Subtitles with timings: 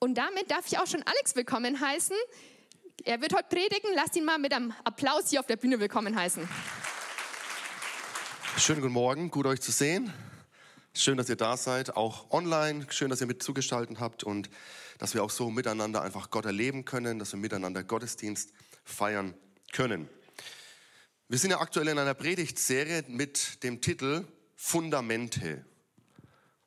[0.00, 2.14] Und damit darf ich auch schon Alex willkommen heißen.
[3.04, 3.90] Er wird heute predigen.
[3.96, 6.48] Lasst ihn mal mit einem Applaus hier auf der Bühne willkommen heißen.
[8.58, 10.12] Schönen guten Morgen, gut euch zu sehen.
[10.94, 12.86] Schön, dass ihr da seid, auch online.
[12.90, 14.48] Schön, dass ihr mit zugestalten habt und
[14.98, 18.52] dass wir auch so miteinander einfach Gott erleben können, dass wir miteinander Gottesdienst
[18.84, 19.34] feiern
[19.72, 20.08] können.
[21.26, 25.64] Wir sind ja aktuell in einer Predigtserie mit dem Titel Fundamente.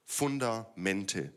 [0.03, 1.31] Fundamente.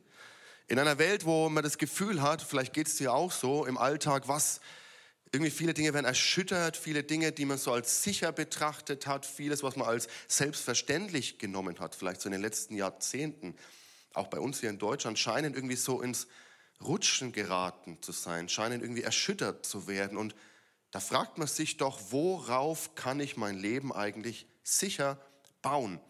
[0.66, 3.76] In einer Welt, wo man das Gefühl hat, vielleicht geht es dir auch so im
[3.76, 4.60] Alltag, was
[5.30, 9.62] irgendwie viele Dinge werden erschüttert, viele Dinge, die man so als sicher betrachtet hat, vieles,
[9.62, 13.56] was man als selbstverständlich genommen hat, vielleicht so in den letzten Jahrzehnten,
[14.14, 16.28] auch bei uns hier in Deutschland, scheinen irgendwie so ins
[16.82, 20.16] Rutschen geraten zu sein, scheinen irgendwie erschüttert zu werden.
[20.16, 20.34] Und
[20.92, 25.20] da fragt man sich doch, worauf kann ich mein Leben eigentlich sicher
[25.60, 26.00] bauen?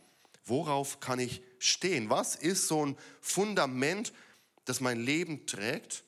[0.44, 2.08] Worauf kann ich stehen?
[2.08, 4.12] Was ist so ein Fundament,
[4.64, 6.04] das mein Leben trägt,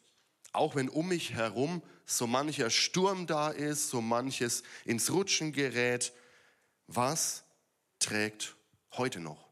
[0.52, 6.12] auch wenn um mich herum so mancher Sturm da ist, so manches ins Rutschen gerät.
[6.86, 7.44] Was
[7.98, 8.54] trägt
[8.92, 9.48] heute noch?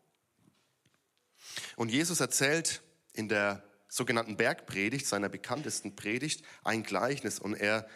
[1.77, 2.82] Und Jesus erzählt
[3.12, 7.88] in der sogenannten Bergpredigt, seiner bekanntesten Predigt, ein Gleichnis und er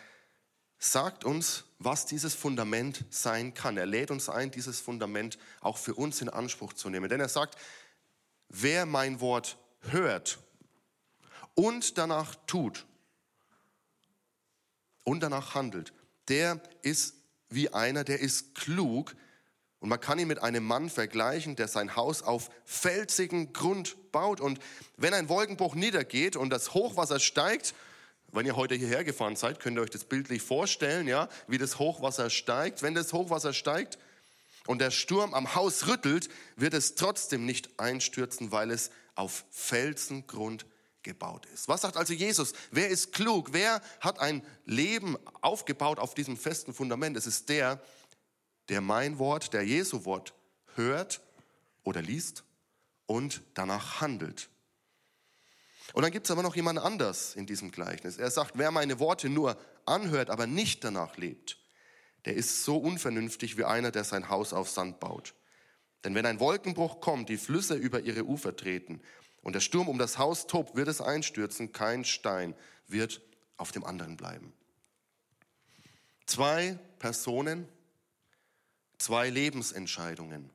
[0.78, 3.76] sagt uns, was dieses Fundament sein kann.
[3.76, 7.08] Er lädt uns ein, dieses Fundament auch für uns in Anspruch zu nehmen.
[7.08, 7.56] Denn er sagt,
[8.48, 10.38] wer mein Wort hört
[11.58, 12.86] und danach tut
[15.02, 15.92] und danach handelt,
[16.28, 17.14] der ist
[17.48, 19.16] wie einer, der ist klug.
[19.80, 24.40] Und man kann ihn mit einem Mann vergleichen, der sein Haus auf felsigen Grund baut.
[24.40, 24.60] Und
[24.96, 27.74] wenn ein Wolkenbruch niedergeht und das Hochwasser steigt,
[28.30, 31.80] wenn ihr heute hierher gefahren seid, könnt ihr euch das bildlich vorstellen, ja, wie das
[31.80, 32.82] Hochwasser steigt.
[32.82, 33.98] Wenn das Hochwasser steigt
[34.68, 40.64] und der Sturm am Haus rüttelt, wird es trotzdem nicht einstürzen, weil es auf Felsengrund
[41.02, 41.68] gebaut ist.
[41.68, 42.52] Was sagt also Jesus?
[42.70, 43.52] Wer ist klug?
[43.52, 47.16] Wer hat ein Leben aufgebaut auf diesem festen Fundament?
[47.16, 47.80] Es ist der,
[48.68, 50.34] der mein Wort, der Jesu Wort
[50.74, 51.20] hört
[51.84, 52.44] oder liest
[53.06, 54.48] und danach handelt.
[55.94, 58.18] Und dann gibt es aber noch jemand anders in diesem Gleichnis.
[58.18, 61.58] Er sagt, wer meine Worte nur anhört, aber nicht danach lebt,
[62.26, 65.34] der ist so unvernünftig wie einer, der sein Haus auf Sand baut.
[66.04, 69.00] Denn wenn ein Wolkenbruch kommt, die Flüsse über ihre Ufer treten
[69.48, 72.54] und der Sturm um das Haus tobt, wird es einstürzen, kein Stein
[72.86, 73.22] wird
[73.56, 74.52] auf dem anderen bleiben.
[76.26, 77.66] Zwei Personen,
[78.98, 80.50] zwei Lebensentscheidungen.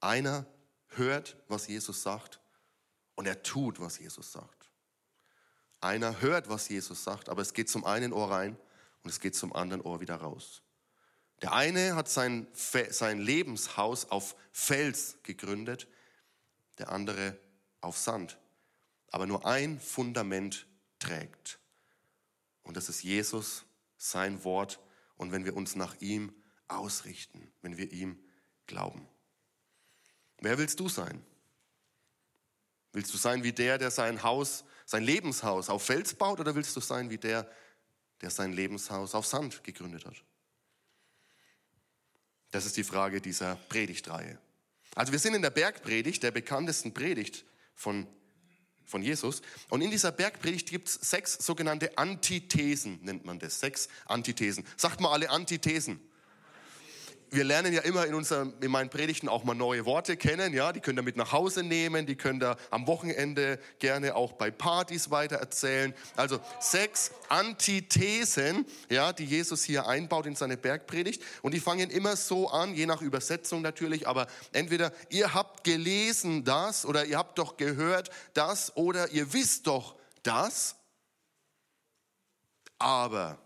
[0.00, 0.44] Einer
[0.88, 2.40] hört, was Jesus sagt
[3.14, 4.68] und er tut, was Jesus sagt.
[5.80, 8.56] Einer hört, was Jesus sagt, aber es geht zum einen Ohr rein
[9.04, 10.62] und es geht zum anderen Ohr wieder raus.
[11.42, 15.86] Der eine hat sein, sein Lebenshaus auf Fels gegründet,
[16.78, 17.38] der andere
[17.80, 18.38] auf Sand.
[19.10, 20.66] Aber nur ein Fundament
[20.98, 21.58] trägt.
[22.62, 23.64] Und das ist Jesus,
[23.96, 24.80] sein Wort.
[25.16, 26.34] Und wenn wir uns nach ihm
[26.68, 28.18] ausrichten, wenn wir ihm
[28.66, 29.08] glauben.
[30.40, 31.24] Wer willst du sein?
[32.92, 36.74] Willst du sein wie der, der sein Haus, sein Lebenshaus auf Fels baut, oder willst
[36.76, 37.50] du sein wie der,
[38.20, 40.22] der sein Lebenshaus auf Sand gegründet hat?
[42.50, 44.38] Das ist die Frage dieser Predigtreihe.
[44.96, 48.08] Also wir sind in der Bergpredigt, der bekanntesten Predigt von,
[48.84, 49.42] von Jesus.
[49.68, 53.60] Und in dieser Bergpredigt gibt es sechs sogenannte Antithesen, nennt man das.
[53.60, 54.64] Sechs Antithesen.
[54.76, 56.00] Sagt mal alle Antithesen
[57.30, 60.72] wir lernen ja immer in, unserem, in meinen Predigten auch mal neue Worte kennen, ja,
[60.72, 64.50] die könnt ihr mit nach Hause nehmen, die könnt ihr am Wochenende gerne auch bei
[64.50, 65.94] Partys weiter erzählen.
[66.16, 72.16] Also sechs Antithesen, ja, die Jesus hier einbaut in seine Bergpredigt und die fangen immer
[72.16, 77.38] so an, je nach Übersetzung natürlich, aber entweder ihr habt gelesen das oder ihr habt
[77.38, 80.76] doch gehört das oder ihr wisst doch das,
[82.78, 83.38] aber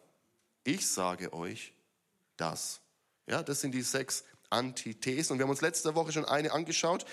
[0.65, 1.73] ich sage euch
[2.37, 2.81] das.
[3.31, 5.35] Ja, das sind die sechs Antithesen.
[5.35, 7.05] Und wir haben uns letzte Woche schon eine angeschaut.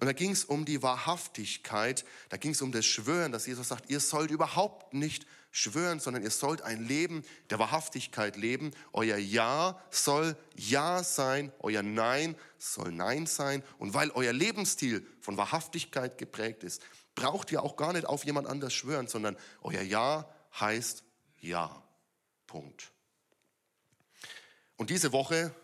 [0.00, 2.06] Und da ging es um die Wahrhaftigkeit.
[2.30, 6.22] Da ging es um das Schwören, dass Jesus sagt, ihr sollt überhaupt nicht schwören, sondern
[6.22, 8.70] ihr sollt ein Leben der Wahrhaftigkeit leben.
[8.94, 13.62] Euer Ja soll Ja sein, euer Nein soll Nein sein.
[13.76, 16.80] Und weil euer Lebensstil von Wahrhaftigkeit geprägt ist,
[17.14, 20.26] braucht ihr auch gar nicht auf jemand anders schwören, sondern euer Ja
[20.58, 21.04] heißt
[21.38, 21.82] Ja.
[22.46, 22.92] Punkt.
[24.76, 25.54] Und diese Woche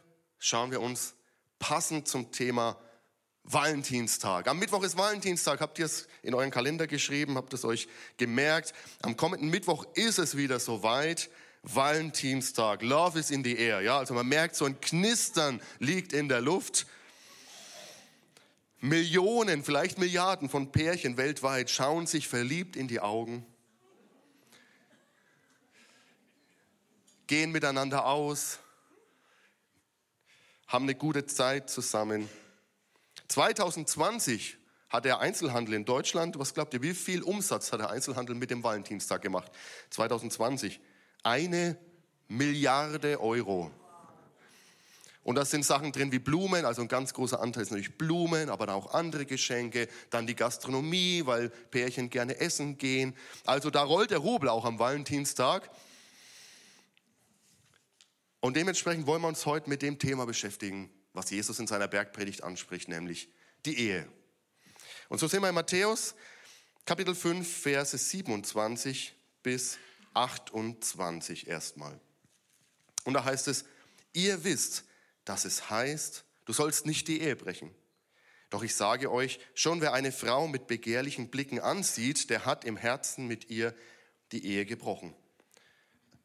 [0.43, 1.15] schauen wir uns
[1.61, 2.77] passend zum Thema
[3.45, 4.49] Valentinstag.
[4.49, 5.61] Am Mittwoch ist Valentinstag.
[5.61, 7.37] Habt ihr es in euren Kalender geschrieben?
[7.37, 8.75] Habt es euch gemerkt?
[9.03, 11.31] Am kommenden Mittwoch ist es wieder soweit.
[11.63, 12.83] Valentinstag.
[12.83, 13.83] Love is in the air.
[13.83, 16.87] Ja, also man merkt, so ein Knistern liegt in der Luft.
[18.81, 23.47] Millionen, vielleicht Milliarden von Pärchen weltweit schauen sich verliebt in die Augen,
[27.29, 28.59] gehen miteinander aus,
[30.73, 32.31] haben eine gute Zeit zusammen.
[33.29, 34.57] 2020
[34.89, 38.51] hat der Einzelhandel in Deutschland, was glaubt ihr, wie viel Umsatz hat der Einzelhandel mit
[38.51, 39.53] dem Valentinstag gemacht?
[39.91, 40.81] 2020
[41.23, 41.77] eine
[42.29, 43.71] Milliarde Euro.
[45.25, 48.49] Und da sind Sachen drin wie Blumen, also ein ganz großer Anteil ist natürlich Blumen,
[48.49, 49.89] aber auch andere Geschenke.
[50.09, 53.15] Dann die Gastronomie, weil Pärchen gerne essen gehen.
[53.45, 55.71] Also da rollt der Rubel auch am Valentinstag.
[58.43, 62.43] Und dementsprechend wollen wir uns heute mit dem Thema beschäftigen, was Jesus in seiner Bergpredigt
[62.43, 63.29] anspricht, nämlich
[63.65, 64.09] die Ehe.
[65.09, 66.17] Und so sehen wir in Matthäus
[66.85, 69.79] Kapitel 5, Verse 27 bis
[70.15, 72.01] 28 erstmal.
[73.05, 73.65] Und da heißt es,
[74.13, 74.87] ihr wisst,
[75.25, 77.73] dass es heißt, du sollst nicht die Ehe brechen.
[78.51, 82.77] Doch ich sage euch, schon wer eine Frau mit begehrlichen Blicken ansieht, der hat im
[82.77, 83.73] Herzen mit ihr
[84.33, 85.15] die Ehe gebrochen.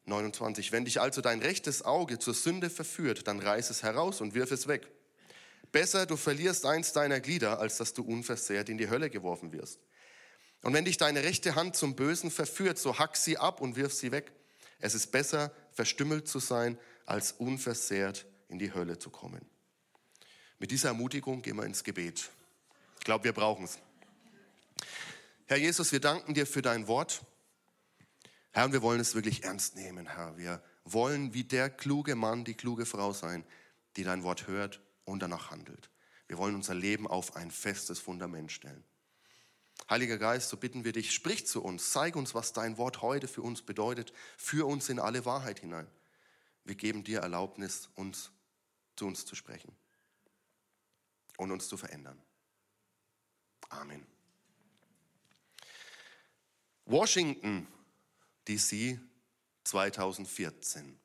[0.07, 0.71] 29.
[0.71, 4.51] Wenn dich also dein rechtes Auge zur Sünde verführt, dann reiß es heraus und wirf
[4.51, 4.87] es weg.
[5.71, 9.79] Besser, du verlierst eins deiner Glieder, als dass du unversehrt in die Hölle geworfen wirst.
[10.63, 13.93] Und wenn dich deine rechte Hand zum Bösen verführt, so hack sie ab und wirf
[13.93, 14.31] sie weg.
[14.79, 19.45] Es ist besser, verstümmelt zu sein, als unversehrt in die Hölle zu kommen.
[20.59, 22.29] Mit dieser Ermutigung gehen wir ins Gebet.
[22.99, 23.77] Ich glaube, wir brauchen es.
[25.45, 27.21] Herr Jesus, wir danken dir für dein Wort.
[28.57, 30.35] Herr, wir wollen es wirklich ernst nehmen, Herr.
[30.35, 33.45] Wir wollen wie der kluge Mann, die kluge Frau sein,
[33.95, 35.91] die dein Wort hört und danach handelt.
[36.27, 38.83] Wir wollen unser Leben auf ein festes Fundament stellen.
[39.87, 43.27] Heiliger Geist, so bitten wir dich, sprich zu uns, zeig uns, was dein Wort heute
[43.27, 45.85] für uns bedeutet, führ uns in alle Wahrheit hinein.
[46.63, 48.31] Wir geben dir Erlaubnis, uns
[48.95, 49.71] zu uns zu sprechen
[51.37, 52.19] und uns zu verändern.
[53.69, 54.03] Amen.
[56.85, 57.67] Washington,
[58.47, 58.99] DC
[59.63, 60.97] 2014.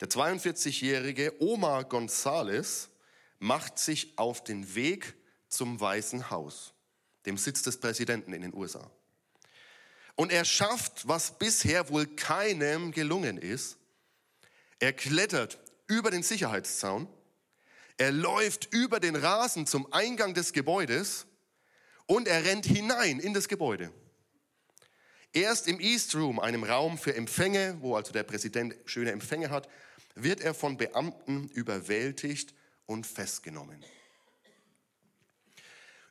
[0.00, 2.88] Der 42-jährige Omar González
[3.38, 5.14] macht sich auf den Weg
[5.48, 6.74] zum Weißen Haus,
[7.24, 8.90] dem Sitz des Präsidenten in den USA.
[10.16, 13.76] Und er schafft, was bisher wohl keinem gelungen ist.
[14.78, 17.08] Er klettert über den Sicherheitszaun.
[17.98, 21.26] Er läuft über den Rasen zum Eingang des Gebäudes
[22.06, 23.92] und er rennt hinein in das Gebäude.
[25.36, 29.68] Erst im East Room, einem Raum für Empfänge, wo also der Präsident schöne Empfänge hat,
[30.14, 32.54] wird er von Beamten überwältigt
[32.86, 33.84] und festgenommen.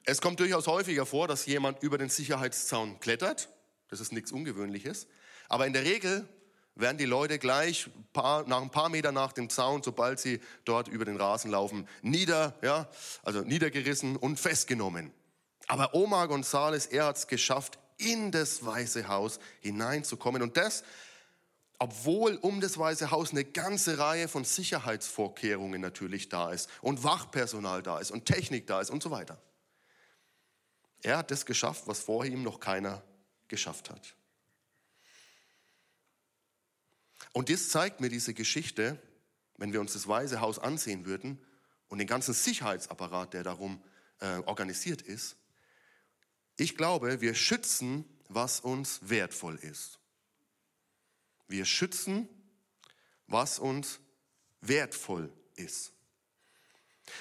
[0.03, 3.49] Es kommt durchaus häufiger vor, dass jemand über den Sicherheitszaun klettert.
[3.87, 5.07] Das ist nichts Ungewöhnliches.
[5.49, 6.29] Aber in der Regel
[6.75, 10.87] werden die Leute gleich paar, nach ein paar Meter nach dem Zaun, sobald sie dort
[10.87, 12.87] über den Rasen laufen, nieder, ja,
[13.23, 15.11] also niedergerissen und festgenommen.
[15.65, 20.41] Aber Omar González, er hat es geschafft, in das Weiße Haus hineinzukommen.
[20.41, 20.83] Und das,
[21.79, 27.83] obwohl um das Weiße Haus eine ganze Reihe von Sicherheitsvorkehrungen natürlich da ist und Wachpersonal
[27.83, 29.41] da ist und Technik da ist und so weiter.
[31.01, 33.03] Er hat das geschafft, was vor ihm noch keiner
[33.47, 34.15] geschafft hat.
[37.33, 38.97] Und das zeigt mir diese Geschichte,
[39.57, 41.39] wenn wir uns das Weiße Haus ansehen würden
[41.87, 43.83] und den ganzen Sicherheitsapparat, der darum
[44.19, 45.35] äh, organisiert ist.
[46.57, 49.99] Ich glaube, wir schützen, was uns wertvoll ist.
[51.47, 52.27] Wir schützen,
[53.27, 53.99] was uns
[54.61, 55.91] wertvoll ist.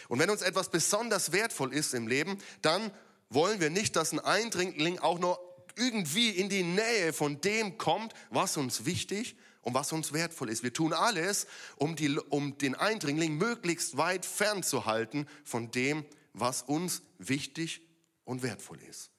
[0.08, 2.90] Und wenn uns etwas besonders wertvoll ist im Leben, dann
[3.28, 5.38] wollen wir nicht, dass ein Eindringling auch nur
[5.76, 10.62] irgendwie in die Nähe von dem kommt, was uns wichtig und was uns wertvoll ist.
[10.62, 17.02] Wir tun alles, um, die, um den Eindringling möglichst weit fernzuhalten von dem, was uns
[17.18, 17.82] wichtig
[18.24, 19.10] und wertvoll ist.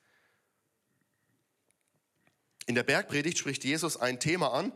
[2.66, 4.72] In der Bergpredigt spricht Jesus ein Thema an,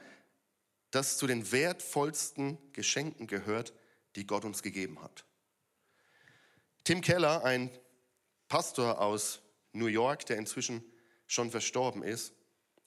[0.91, 3.73] das zu den wertvollsten Geschenken gehört,
[4.15, 5.25] die Gott uns gegeben hat.
[6.83, 7.69] Tim Keller, ein
[8.47, 9.41] Pastor aus
[9.73, 10.83] New York, der inzwischen
[11.27, 12.33] schon verstorben ist,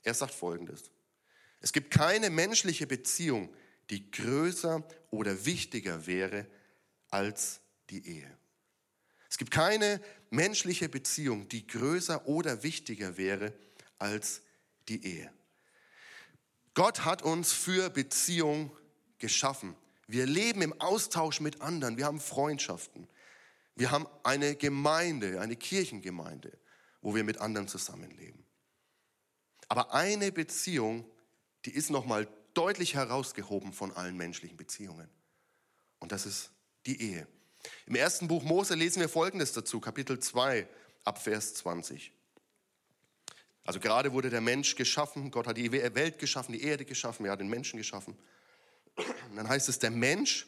[0.02, 0.90] er sagt Folgendes.
[1.60, 3.54] Es gibt keine menschliche Beziehung,
[3.90, 6.46] die größer oder wichtiger wäre
[7.08, 8.38] als die Ehe.
[9.30, 13.52] Es gibt keine menschliche Beziehung, die größer oder wichtiger wäre
[13.98, 14.42] als
[14.88, 15.32] die Ehe.
[16.74, 18.70] Gott hat uns für Beziehung
[19.18, 19.76] geschaffen.
[20.06, 21.96] Wir leben im Austausch mit anderen.
[21.96, 23.08] Wir haben Freundschaften.
[23.74, 26.58] Wir haben eine Gemeinde, eine Kirchengemeinde,
[27.00, 28.44] wo wir mit anderen zusammenleben.
[29.68, 31.06] Aber eine Beziehung
[31.64, 35.08] die ist nochmal deutlich herausgehoben von allen menschlichen Beziehungen.
[35.98, 36.50] Und das ist
[36.86, 37.26] die Ehe.
[37.86, 40.68] Im ersten Buch Mose lesen wir Folgendes dazu, Kapitel 2,
[41.04, 42.12] ab Vers 20.
[43.64, 47.32] Also gerade wurde der Mensch geschaffen, Gott hat die Welt geschaffen, die Erde geschaffen, er
[47.32, 48.16] hat den Menschen geschaffen.
[48.96, 50.46] Und dann heißt es, der Mensch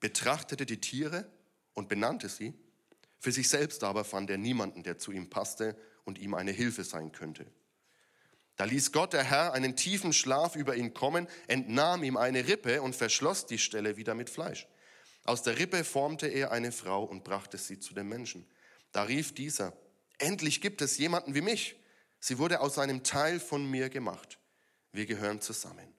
[0.00, 1.30] betrachtete die Tiere
[1.74, 2.54] und benannte sie.
[3.18, 6.84] Für sich selbst aber fand er niemanden, der zu ihm passte und ihm eine Hilfe
[6.84, 7.46] sein könnte.
[8.56, 12.82] Da ließ Gott der Herr einen tiefen Schlaf über ihn kommen, entnahm ihm eine Rippe
[12.82, 14.66] und verschloss die Stelle wieder mit Fleisch.
[15.24, 18.46] Aus der Rippe formte er eine Frau und brachte sie zu dem Menschen.
[18.90, 19.72] Da rief dieser,
[20.18, 21.76] endlich gibt es jemanden wie mich.
[22.24, 24.38] Sie wurde aus einem Teil von mir gemacht.
[24.92, 25.92] Wir gehören zusammen.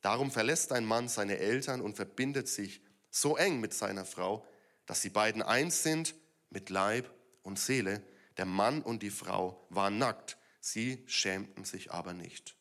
[0.00, 2.80] Darum verlässt ein Mann seine Eltern und verbindet sich
[3.10, 4.46] so eng mit seiner Frau,
[4.86, 6.14] dass sie beiden eins sind
[6.50, 8.06] mit Leib und Seele.
[8.36, 12.54] Der Mann und die Frau waren nackt, sie schämten sich aber nicht.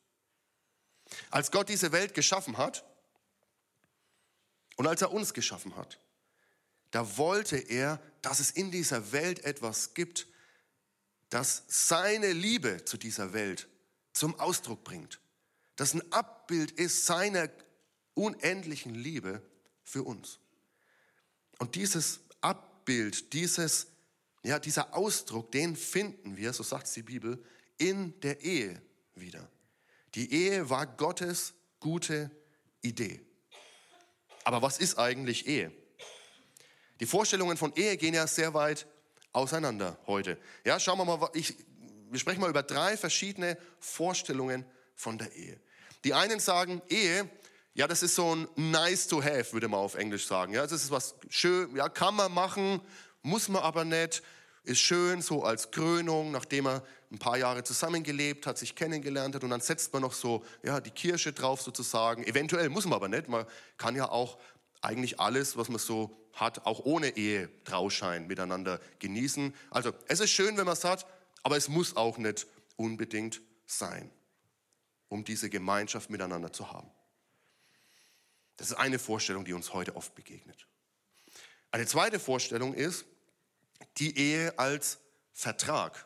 [1.30, 2.84] Als Gott diese Welt geschaffen hat
[4.76, 6.00] und als er uns geschaffen hat,
[6.90, 10.26] da wollte er, dass es in dieser Welt etwas gibt,
[11.36, 13.68] das seine Liebe zu dieser Welt
[14.14, 15.20] zum Ausdruck bringt.
[15.76, 17.50] Das ein Abbild ist seiner
[18.14, 19.42] unendlichen Liebe
[19.84, 20.40] für uns.
[21.60, 23.88] Und dieses Abbild, dieses,
[24.44, 27.44] ja, dieser Ausdruck, den finden wir, so sagt die Bibel,
[27.78, 28.82] in der Ehe
[29.16, 29.46] wieder.
[30.14, 32.32] Die Ehe war Gottes gute
[32.82, 33.20] Idee.
[34.46, 35.74] Aber was ist eigentlich Ehe?
[37.02, 38.88] Die Vorstellungen von Ehe gehen ja sehr weit
[39.36, 40.38] auseinander heute.
[40.64, 41.56] Ja, schauen wir mal, ich,
[42.10, 44.66] wir sprechen mal über drei verschiedene Vorstellungen
[44.96, 45.60] von der Ehe.
[46.04, 47.30] Die einen sagen, Ehe
[47.78, 50.54] ja, das ist so ein nice to have, würde man auf Englisch sagen.
[50.54, 52.80] Ja, das ist was schön, ja, kann man machen,
[53.22, 54.24] muss man aber nicht.
[54.64, 59.44] Ist schön, so als Krönung, nachdem man ein paar Jahre zusammengelebt hat, sich kennengelernt hat
[59.44, 62.24] und dann setzt man noch so, ja, die Kirsche drauf sozusagen.
[62.24, 63.28] Eventuell muss man aber nicht.
[63.28, 63.46] Man
[63.78, 64.40] kann ja auch
[64.86, 69.54] eigentlich alles, was man so hat, auch ohne Ehe Trauschein miteinander genießen.
[69.72, 71.06] Also, es ist schön, wenn man es hat,
[71.44, 74.12] aber es muss auch nicht unbedingt sein,
[75.10, 76.90] um diese Gemeinschaft miteinander zu haben.
[78.58, 80.68] Das ist eine Vorstellung, die uns heute oft begegnet.
[81.72, 83.06] Eine zweite Vorstellung ist
[83.98, 85.00] die Ehe als
[85.34, 86.06] Vertrag.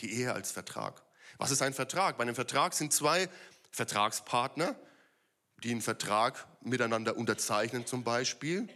[0.00, 1.02] Die Ehe als Vertrag.
[1.38, 2.16] Was ist ein Vertrag?
[2.16, 3.28] Bei einem Vertrag sind zwei
[3.72, 4.76] Vertragspartner,
[5.62, 8.68] die einen Vertrag miteinander unterzeichnen zum Beispiel.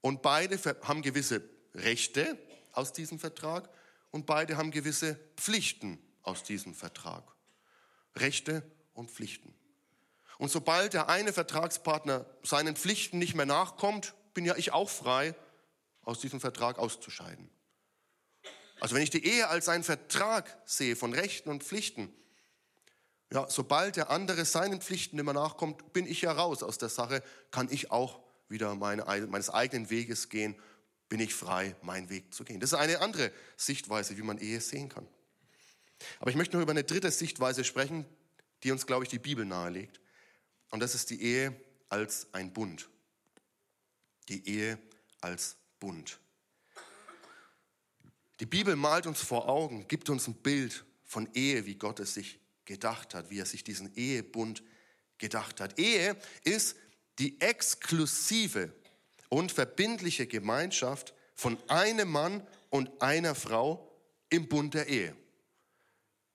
[0.00, 1.42] Und beide haben gewisse
[1.74, 2.38] Rechte
[2.72, 3.68] aus diesem Vertrag
[4.10, 7.24] und beide haben gewisse Pflichten aus diesem Vertrag.
[8.16, 8.62] Rechte
[8.94, 9.54] und Pflichten.
[10.38, 15.34] Und sobald der eine Vertragspartner seinen Pflichten nicht mehr nachkommt, bin ja ich auch frei,
[16.02, 17.50] aus diesem Vertrag auszuscheiden.
[18.80, 22.12] Also wenn ich die Ehe als einen Vertrag sehe von Rechten und Pflichten,
[23.32, 27.22] ja, sobald der andere seinen Pflichten mehr nachkommt, bin ich ja raus aus der Sache,
[27.50, 30.56] kann ich auch wieder meine, meines eigenen Weges gehen,
[31.10, 32.60] bin ich frei, meinen Weg zu gehen.
[32.60, 35.06] Das ist eine andere Sichtweise, wie man Ehe sehen kann.
[36.20, 38.06] Aber ich möchte noch über eine dritte Sichtweise sprechen,
[38.62, 40.00] die uns, glaube ich, die Bibel nahelegt.
[40.70, 41.54] Und das ist die Ehe
[41.88, 42.88] als ein Bund.
[44.28, 44.78] Die Ehe
[45.20, 46.18] als Bund.
[48.40, 52.14] Die Bibel malt uns vor Augen, gibt uns ein Bild von Ehe, wie Gott es
[52.14, 54.62] sich gedacht hat, wie er sich diesen Ehebund
[55.16, 55.78] gedacht hat.
[55.78, 56.76] Ehe ist
[57.18, 58.72] die exklusive
[59.30, 63.90] und verbindliche Gemeinschaft von einem Mann und einer Frau
[64.28, 65.16] im Bund der Ehe.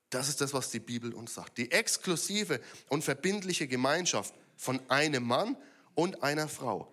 [0.10, 1.58] Das ist das, was die Bibel uns sagt.
[1.58, 2.60] Die exklusive
[2.90, 5.56] und verbindliche Gemeinschaft von einem Mann
[5.94, 6.92] und einer Frau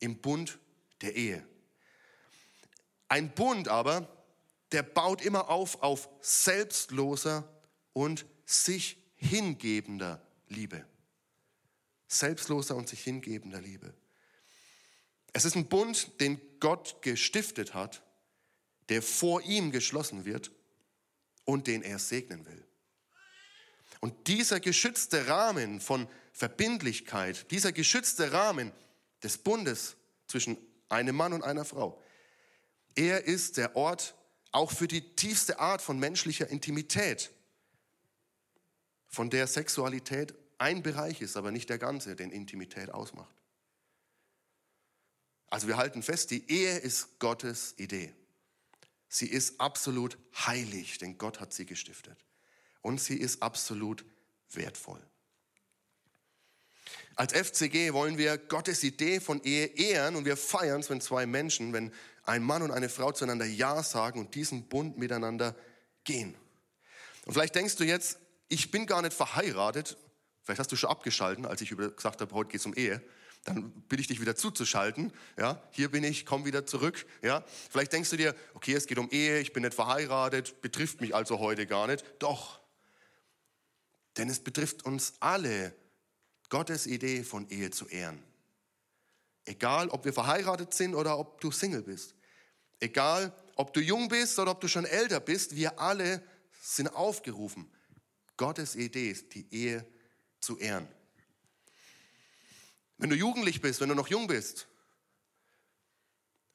[0.00, 0.58] im Bund
[1.00, 1.46] der Ehe.
[3.08, 4.06] Ein Bund aber,
[4.70, 7.48] der baut immer auf auf selbstloser
[7.94, 10.84] und sich hingebender Liebe.
[12.08, 13.94] Selbstloser und sich hingebender Liebe.
[15.32, 18.02] Es ist ein Bund, den Gott gestiftet hat,
[18.88, 20.50] der vor ihm geschlossen wird
[21.44, 22.66] und den er segnen will.
[24.00, 28.72] Und dieser geschützte Rahmen von Verbindlichkeit, dieser geschützte Rahmen
[29.22, 29.96] des Bundes
[30.26, 30.58] zwischen
[30.88, 32.02] einem Mann und einer Frau,
[32.94, 34.14] er ist der Ort
[34.50, 37.30] auch für die tiefste Art von menschlicher Intimität,
[39.12, 43.34] von der Sexualität ein Bereich ist, aber nicht der ganze, den Intimität ausmacht.
[45.48, 48.14] Also wir halten fest, die Ehe ist Gottes Idee.
[49.08, 52.16] Sie ist absolut heilig, denn Gott hat sie gestiftet.
[52.80, 54.06] Und sie ist absolut
[54.50, 55.02] wertvoll.
[57.14, 61.26] Als FCG wollen wir Gottes Idee von Ehe ehren und wir feiern es, wenn zwei
[61.26, 61.92] Menschen, wenn
[62.24, 65.54] ein Mann und eine Frau zueinander Ja sagen und diesen Bund miteinander
[66.04, 66.34] gehen.
[67.26, 68.18] Und vielleicht denkst du jetzt,
[68.52, 69.96] ich bin gar nicht verheiratet.
[70.42, 73.02] Vielleicht hast du schon abgeschalten, als ich gesagt habe, heute geht es um Ehe.
[73.44, 75.12] dann bitte ich dich wieder zuzuschalten.
[75.38, 77.06] Ja, hier bin ich, komm wieder zurück.
[77.22, 81.00] Ja, vielleicht denkst du dir, okay, es geht um Ehe, ich bin nicht verheiratet, betrifft
[81.00, 82.04] mich also heute gar nicht.
[82.18, 82.60] Doch,
[84.18, 85.74] denn es betrifft uns alle,
[86.50, 88.22] Gottes Idee von Ehe zu ehren.
[89.46, 92.14] Egal, ob wir verheiratet sind oder ob du Single bist.
[92.78, 96.22] Egal, ob du jung bist oder ob du schon älter bist, wir alle
[96.60, 97.72] sind aufgerufen,
[98.42, 99.86] Gottes Idee ist, die Ehe
[100.40, 100.88] zu ehren.
[102.98, 104.66] Wenn du jugendlich bist, wenn du noch jung bist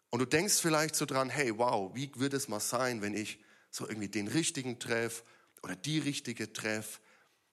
[0.10, 3.40] und du denkst vielleicht so dran, hey, wow, wie würde es mal sein, wenn ich
[3.72, 5.24] so irgendwie den richtigen treff
[5.64, 7.00] oder die richtige treff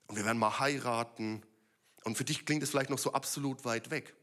[0.09, 1.45] und wir werden mal heiraten
[2.03, 4.17] und für dich klingt es vielleicht noch so absolut weit weg.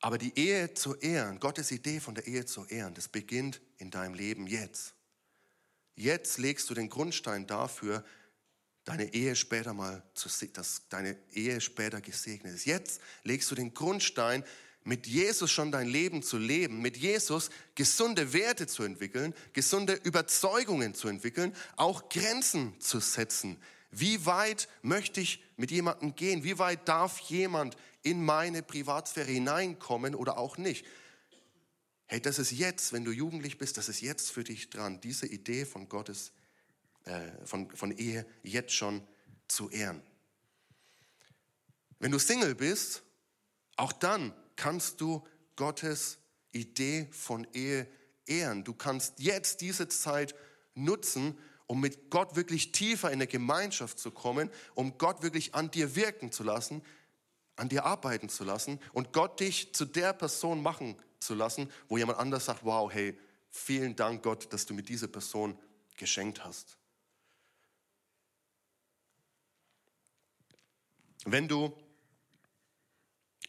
[0.00, 3.90] Aber die Ehe zu ehren, Gottes Idee von der Ehe zu ehren, das beginnt in
[3.90, 4.95] deinem Leben jetzt.
[5.96, 8.04] Jetzt legst du den Grundstein dafür,
[8.84, 12.66] deine Ehe später mal zu, dass deine Ehe später gesegnet ist.
[12.66, 14.44] Jetzt legst du den Grundstein,
[14.84, 20.94] mit Jesus schon dein Leben zu leben, mit Jesus gesunde Werte zu entwickeln, gesunde Überzeugungen
[20.94, 23.60] zu entwickeln, auch Grenzen zu setzen.
[23.90, 26.44] Wie weit möchte ich mit jemandem gehen?
[26.44, 30.86] Wie weit darf jemand in meine Privatsphäre hineinkommen oder auch nicht?
[32.06, 35.26] Hey, das ist jetzt, wenn du jugendlich bist, das ist jetzt für dich dran, diese
[35.26, 36.32] Idee von Gottes
[37.06, 39.00] äh, von, von Ehe jetzt schon
[39.46, 40.02] zu ehren.
[42.00, 43.02] Wenn du Single bist,
[43.76, 46.18] auch dann kannst du Gottes
[46.50, 47.86] Idee von Ehe
[48.26, 48.64] ehren.
[48.64, 50.34] Du kannst jetzt diese Zeit
[50.74, 55.70] nutzen, um mit Gott wirklich tiefer in der Gemeinschaft zu kommen, um Gott wirklich an
[55.70, 56.82] dir wirken zu lassen,
[57.54, 61.98] an dir arbeiten zu lassen und Gott dich zu der Person machen zu lassen, wo
[61.98, 63.18] jemand anders sagt, wow, hey,
[63.50, 65.58] vielen Dank Gott, dass du mit dieser Person
[65.96, 66.76] geschenkt hast.
[71.24, 71.76] Wenn du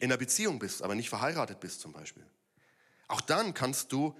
[0.00, 2.26] in einer Beziehung bist, aber nicht verheiratet bist zum Beispiel,
[3.06, 4.16] auch dann kannst du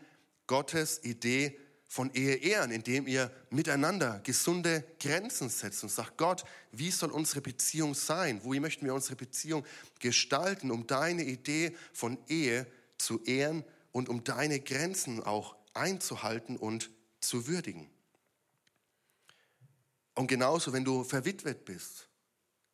[0.46, 6.90] Gottes Idee von Ehe ehren, indem ihr miteinander gesunde Grenzen setzt und sagt, Gott, wie
[6.90, 8.40] soll unsere Beziehung sein?
[8.44, 9.64] Wo möchten wir unsere Beziehung
[9.98, 12.66] gestalten, um deine Idee von Ehe
[12.98, 17.90] zu ehren und um deine Grenzen auch einzuhalten und zu würdigen?
[20.14, 22.08] Und genauso, wenn du verwitwet bist,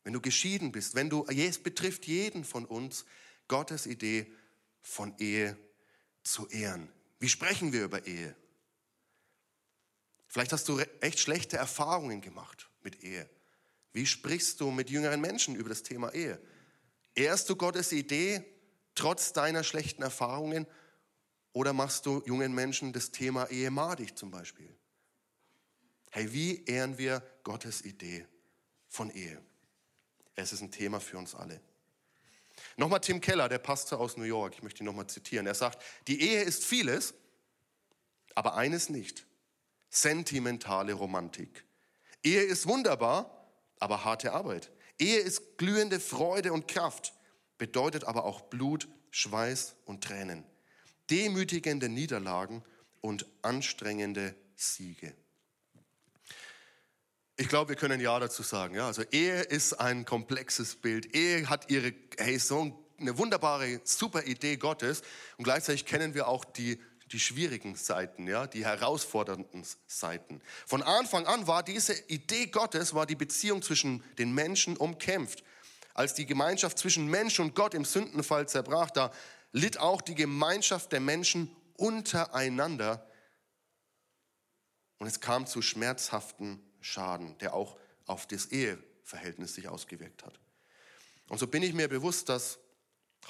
[0.03, 3.05] wenn du geschieden bist, wenn du, es betrifft jeden von uns,
[3.49, 4.33] Gottes Idee
[4.81, 5.57] von Ehe
[6.23, 6.89] zu ehren.
[7.19, 8.35] Wie sprechen wir über Ehe?
[10.27, 13.29] Vielleicht hast du echt schlechte Erfahrungen gemacht mit Ehe.
[13.93, 16.41] Wie sprichst du mit jüngeren Menschen über das Thema Ehe?
[17.15, 18.43] Ehrst du Gottes Idee
[18.95, 20.67] trotz deiner schlechten Erfahrungen
[21.53, 24.75] oder machst du jungen Menschen das Thema Ehe madig zum Beispiel?
[26.11, 28.27] Hey, wie ehren wir Gottes Idee
[28.89, 29.41] von Ehe?
[30.37, 31.61] Es ist ein Thema für uns alle.
[32.77, 35.47] Nochmal Tim Keller, der Pastor aus New York, ich möchte ihn nochmal zitieren.
[35.47, 37.15] Er sagt, die Ehe ist vieles,
[38.35, 39.27] aber eines nicht.
[39.91, 41.65] Sentimentale Romantik.
[42.23, 44.73] Ehe ist wunderbar, aber harte Arbeit.
[44.99, 47.13] Ehe ist glühende Freude und Kraft,
[47.59, 50.45] bedeutet aber auch Blut, Schweiß und Tränen.
[51.11, 52.63] Demütigende Niederlagen
[53.01, 55.15] und anstrengende Siege.
[57.37, 58.77] Ich glaube, wir können Ja dazu sagen.
[58.77, 58.87] Ja?
[58.87, 61.15] Also Ehe ist ein komplexes Bild.
[61.15, 65.03] Ehe hat ihre, hey, so eine wunderbare, super Idee Gottes.
[65.37, 68.47] Und gleichzeitig kennen wir auch die, die schwierigen Seiten, ja?
[68.47, 70.41] die herausfordernden Seiten.
[70.65, 75.43] Von Anfang an war diese Idee Gottes, war die Beziehung zwischen den Menschen umkämpft.
[75.95, 79.13] Als die Gemeinschaft zwischen Mensch und Gott im Sündenfall zerbrach, da
[79.53, 83.09] litt auch die Gemeinschaft der Menschen untereinander.
[84.99, 90.39] Und es kam zu schmerzhaften Schaden, der auch auf das Eheverhältnis sich ausgewirkt hat.
[91.29, 92.59] Und so bin ich mir bewusst, dass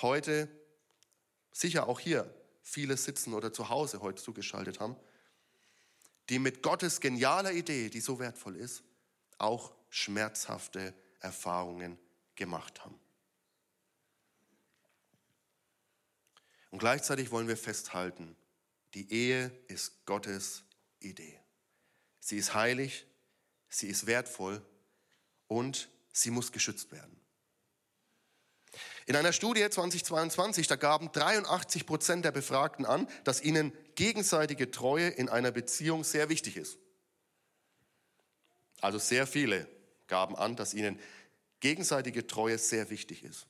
[0.00, 0.48] heute,
[1.53, 4.96] sicher auch hier, viele sitzen oder zu Hause heute zugeschaltet haben,
[6.31, 8.83] die mit Gottes genialer Idee, die so wertvoll ist,
[9.37, 11.98] auch schmerzhafte Erfahrungen
[12.37, 12.99] gemacht haben.
[16.70, 18.37] Und gleichzeitig wollen wir festhalten,
[18.94, 20.64] die Ehe ist Gottes
[21.01, 21.38] Idee.
[22.20, 23.07] Sie ist heilig,
[23.68, 24.64] sie ist wertvoll
[25.47, 27.20] und sie muss geschützt werden.
[29.07, 35.09] In einer Studie 2022, da gaben 83 Prozent der Befragten an, dass ihnen gegenseitige Treue
[35.09, 36.79] in einer Beziehung sehr wichtig ist.
[38.81, 39.68] Also sehr viele
[40.07, 40.99] gaben an, dass ihnen
[41.64, 43.46] gegenseitige Treue sehr wichtig ist.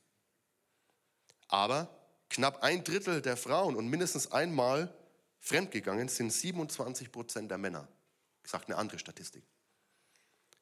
[1.49, 1.89] Aber
[2.31, 4.95] knapp ein Drittel der Frauen und mindestens einmal
[5.41, 7.89] fremdgegangen sind 27 Prozent der Männer.
[8.45, 9.43] Ich sage eine andere Statistik.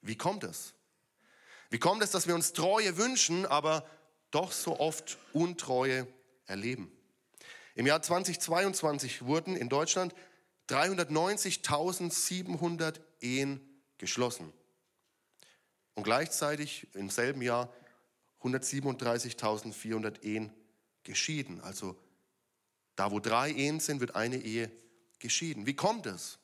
[0.00, 0.72] Wie kommt es?
[1.68, 3.86] Wie kommt es, dass wir uns Treue wünschen, aber
[4.30, 6.06] doch so oft Untreue
[6.46, 6.90] erleben.
[7.74, 10.14] Im Jahr 2022 wurden in Deutschland
[10.70, 13.60] 390.700 Ehen
[13.98, 14.54] geschlossen.
[15.94, 17.72] Und gleichzeitig im selben Jahr
[18.42, 20.52] 137.400 Ehen
[21.04, 21.60] geschieden.
[21.60, 21.96] Also
[22.96, 24.70] da, wo drei Ehen sind, wird eine Ehe
[25.18, 25.66] geschieden.
[25.66, 26.38] Wie kommt es?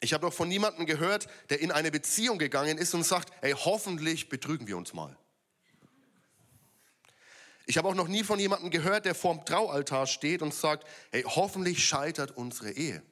[0.00, 3.52] Ich habe noch von niemandem gehört, der in eine Beziehung gegangen ist und sagt, hey,
[3.52, 5.16] hoffentlich betrügen wir uns mal.
[7.66, 11.22] Ich habe auch noch nie von jemandem gehört, der vorm Traualtar steht und sagt, hey,
[11.22, 13.02] hoffentlich scheitert unsere Ehe.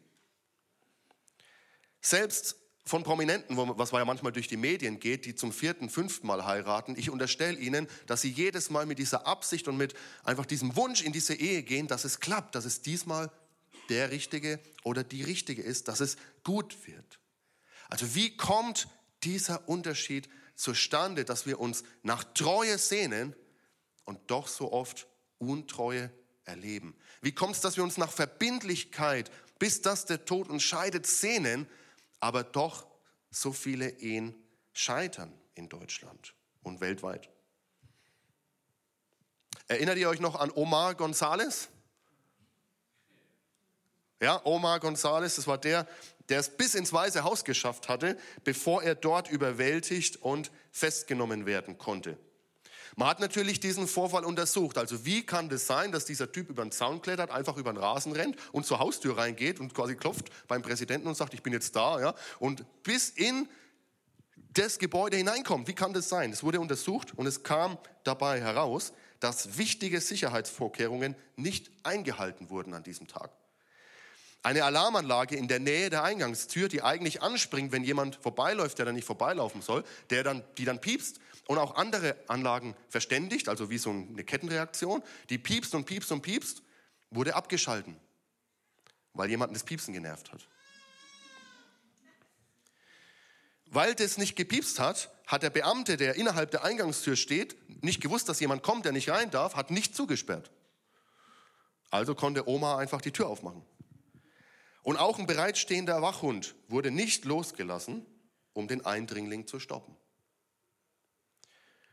[2.03, 6.45] Selbst von Prominenten, was ja manchmal durch die Medien geht, die zum vierten, fünften Mal
[6.45, 10.75] heiraten, ich unterstelle ihnen, dass sie jedes Mal mit dieser Absicht und mit einfach diesem
[10.75, 13.31] Wunsch in diese Ehe gehen, dass es klappt, dass es diesmal
[13.88, 17.21] der Richtige oder die Richtige ist, dass es gut wird.
[17.88, 18.88] Also wie kommt
[19.23, 23.37] dieser Unterschied zustande, dass wir uns nach Treue sehnen
[24.05, 25.07] und doch so oft
[25.38, 26.11] Untreue
[26.45, 26.97] erleben?
[27.21, 31.68] Wie kommt es, dass wir uns nach Verbindlichkeit, bis dass der Tod uns scheidet, sehnen,
[32.22, 32.87] aber doch
[33.30, 34.35] so viele Ehen
[34.72, 37.28] scheitern in Deutschland und weltweit?
[39.66, 41.66] Erinnert ihr euch noch an Omar González?
[44.20, 45.88] Ja, Omar González, das war der,
[46.28, 51.76] der es bis ins Weiße Haus geschafft hatte, bevor er dort überwältigt und festgenommen werden
[51.76, 52.16] konnte.
[52.96, 54.76] Man hat natürlich diesen Vorfall untersucht.
[54.76, 57.78] Also wie kann das sein, dass dieser Typ über den Zaun klettert, einfach über den
[57.78, 61.52] Rasen rennt und zur Haustür reingeht und quasi klopft beim Präsidenten und sagt, ich bin
[61.52, 63.48] jetzt da, ja, und bis in
[64.52, 65.66] das Gebäude hineinkommt.
[65.68, 66.31] Wie kann das sein?
[66.31, 72.83] Es wurde untersucht und es kam dabei heraus, dass wichtige Sicherheitsvorkehrungen nicht eingehalten wurden an
[72.83, 73.31] diesem Tag.
[74.42, 78.96] Eine Alarmanlage in der Nähe der Eingangstür, die eigentlich anspringt, wenn jemand vorbeiläuft, der dann
[78.96, 83.78] nicht vorbeilaufen soll, der dann, die dann piepst und auch andere Anlagen verständigt, also wie
[83.78, 86.62] so eine Kettenreaktion, die piepst und piepst und piepst,
[87.11, 87.96] wurde abgeschalten,
[89.12, 90.48] weil jemanden das Piepsen genervt hat.
[93.66, 98.28] Weil das nicht gepiepst hat, hat der Beamte, der innerhalb der Eingangstür steht, nicht gewusst,
[98.28, 100.50] dass jemand kommt, der nicht rein darf, hat nicht zugesperrt.
[101.90, 103.64] Also konnte Oma einfach die Tür aufmachen.
[104.83, 108.05] Und auch ein bereitstehender Wachhund wurde nicht losgelassen,
[108.52, 109.96] um den Eindringling zu stoppen.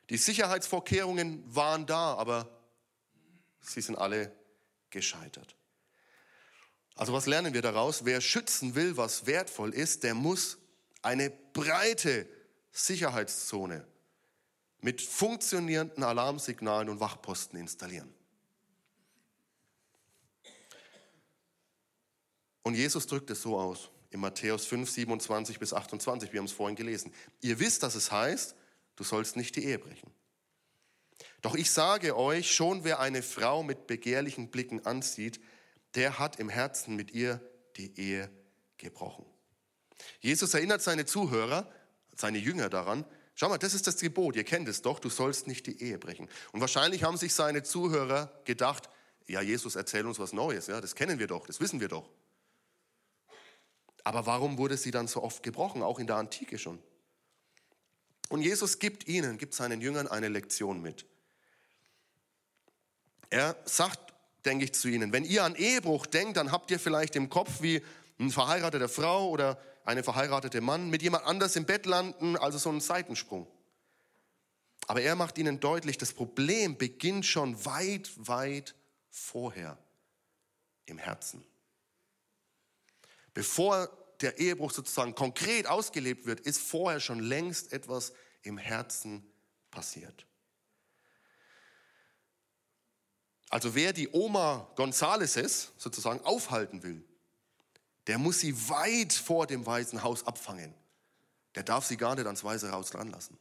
[0.09, 2.49] Die Sicherheitsvorkehrungen waren da, aber
[3.61, 4.35] sie sind alle
[4.89, 5.55] gescheitert.
[6.95, 8.05] Also was lernen wir daraus?
[8.05, 10.57] Wer schützen will, was wertvoll ist, der muss
[11.01, 12.27] eine breite
[12.71, 13.87] Sicherheitszone
[14.81, 18.13] mit funktionierenden Alarmsignalen und Wachposten installieren.
[22.63, 26.51] Und Jesus drückt es so aus, in Matthäus 5, 27 bis 28, wir haben es
[26.51, 27.13] vorhin gelesen.
[27.41, 28.55] Ihr wisst, dass es heißt,
[28.99, 30.11] du sollst nicht die Ehe brechen.
[31.41, 35.39] Doch ich sage euch, schon wer eine Frau mit begehrlichen Blicken ansieht,
[35.95, 37.41] der hat im Herzen mit ihr
[37.77, 38.29] die Ehe
[38.77, 39.25] gebrochen.
[40.19, 41.71] Jesus erinnert seine Zuhörer,
[42.15, 45.47] seine Jünger daran, schau mal, das ist das Gebot, ihr kennt es doch, du sollst
[45.47, 46.27] nicht die Ehe brechen.
[46.51, 48.89] Und wahrscheinlich haben sich seine Zuhörer gedacht,
[49.27, 52.09] ja, Jesus, erzähl uns was Neues, ja, das kennen wir doch, das wissen wir doch.
[54.03, 56.79] Aber warum wurde sie dann so oft gebrochen, auch in der Antike schon?
[58.29, 61.05] Und Jesus gibt ihnen, gibt seinen Jüngern eine Lektion mit.
[63.29, 64.13] Er sagt,
[64.45, 67.61] denke ich zu ihnen, wenn ihr an Ehebruch denkt, dann habt ihr vielleicht im Kopf
[67.61, 67.83] wie
[68.17, 72.69] eine verheiratete Frau oder eine verheiratete Mann mit jemand anders im Bett landen, also so
[72.69, 73.47] einen Seitensprung.
[74.87, 78.75] Aber er macht ihnen deutlich, das Problem beginnt schon weit, weit
[79.09, 79.77] vorher
[80.85, 81.43] im Herzen.
[83.33, 83.89] Bevor
[84.21, 89.25] der Ehebruch sozusagen konkret ausgelebt wird, ist vorher schon längst etwas im Herzen
[89.71, 90.25] passiert.
[93.49, 97.03] Also wer die Oma Gonzálezes sozusagen aufhalten will,
[98.07, 100.73] der muss sie weit vor dem Weißen Haus abfangen.
[101.55, 103.37] Der darf sie gar nicht ans Weiße Haus ranlassen.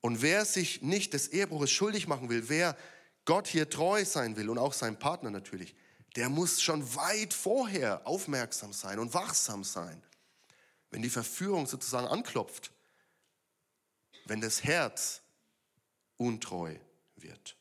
[0.00, 2.76] Und wer sich nicht des Ehebruches schuldig machen will, wer
[3.24, 5.74] Gott hier treu sein will und auch seinem Partner natürlich,
[6.18, 10.02] der muss schon weit vorher aufmerksam sein und wachsam sein,
[10.90, 12.72] wenn die Verführung sozusagen anklopft,
[14.24, 15.22] wenn das Herz
[16.16, 16.74] untreu
[17.14, 17.56] wird.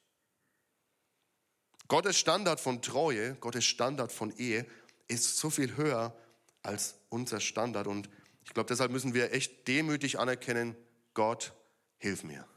[1.88, 4.66] Gottes Standard von Treue, Gottes Standard von Ehe
[5.08, 6.18] ist so viel höher
[6.64, 7.86] als unser Standard.
[7.86, 8.10] Und
[8.44, 10.76] ich glaube, deshalb müssen wir echt demütig anerkennen,
[11.14, 11.54] Gott,
[12.00, 12.48] hilf mir.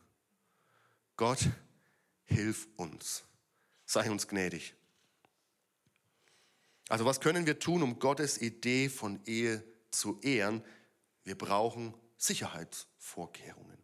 [1.19, 1.47] Gott,
[2.25, 3.23] hilf uns.
[3.85, 4.75] Sei uns gnädig.
[6.91, 10.65] Also was können wir tun, um Gottes Idee von Ehe zu ehren?
[11.23, 13.79] Wir brauchen Sicherheitsvorkehrungen.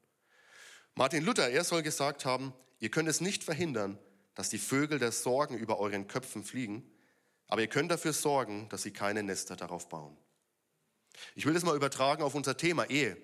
[0.97, 3.97] Martin Luther, er soll gesagt haben, ihr könnt es nicht verhindern,
[4.35, 6.90] dass die Vögel der Sorgen über euren Köpfen fliegen,
[7.47, 10.16] aber ihr könnt dafür sorgen, dass sie keine Nester darauf bauen.
[11.37, 13.16] Ich will das mal übertragen auf unser Thema Ehe.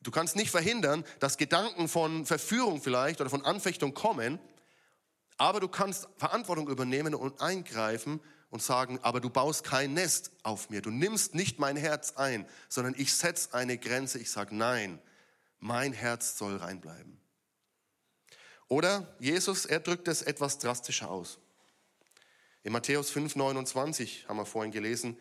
[0.00, 4.38] Du kannst nicht verhindern, dass Gedanken von Verführung vielleicht oder von Anfechtung kommen,
[5.38, 10.70] aber du kannst Verantwortung übernehmen und eingreifen und sagen, aber du baust kein Nest auf
[10.70, 15.00] mir, du nimmst nicht mein Herz ein, sondern ich setze eine Grenze, ich sage nein,
[15.58, 17.20] mein Herz soll reinbleiben.
[18.68, 21.38] Oder Jesus, er drückt es etwas drastischer aus.
[22.62, 25.16] In Matthäus 5, 29 haben wir vorhin gelesen,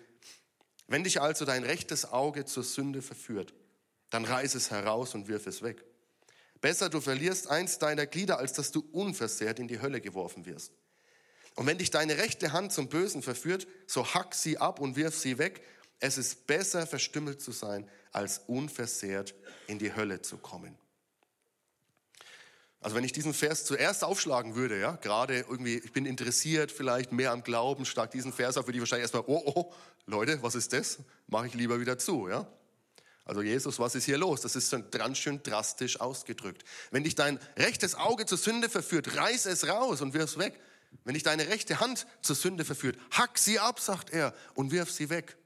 [0.87, 3.53] wenn dich also dein rechtes Auge zur Sünde verführt,
[4.09, 5.83] dann reiß es heraus und wirf es weg.
[6.61, 10.73] Besser, du verlierst eins deiner Glieder, als dass du unversehrt in die Hölle geworfen wirst.
[11.55, 15.17] Und wenn dich deine rechte Hand zum Bösen verführt, so hack sie ab und wirf
[15.17, 15.63] sie weg.
[15.99, 19.33] Es ist besser, verstümmelt zu sein, als unversehrt
[19.67, 20.77] in die Hölle zu kommen.
[22.81, 27.11] Also wenn ich diesen Vers zuerst aufschlagen würde, ja, gerade irgendwie, ich bin interessiert, vielleicht
[27.11, 29.73] mehr am Glauben, schlag diesen Vers auf, würde ich wahrscheinlich erstmal, oh, oh,
[30.05, 30.99] Leute, was ist das?
[31.25, 32.47] Mache ich lieber wieder zu, ja.
[33.23, 34.41] Also Jesus, was ist hier los?
[34.41, 36.63] Das ist ganz schön drastisch ausgedrückt.
[36.91, 40.59] Wenn dich dein rechtes Auge zur Sünde verführt, reiß es raus und wirf es weg.
[41.03, 44.91] Wenn dich deine rechte Hand zur Sünde verführt, hack sie ab, sagt er, und wirf
[44.91, 45.37] sie weg.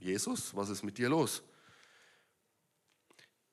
[0.00, 1.42] Jesus, was ist mit dir los?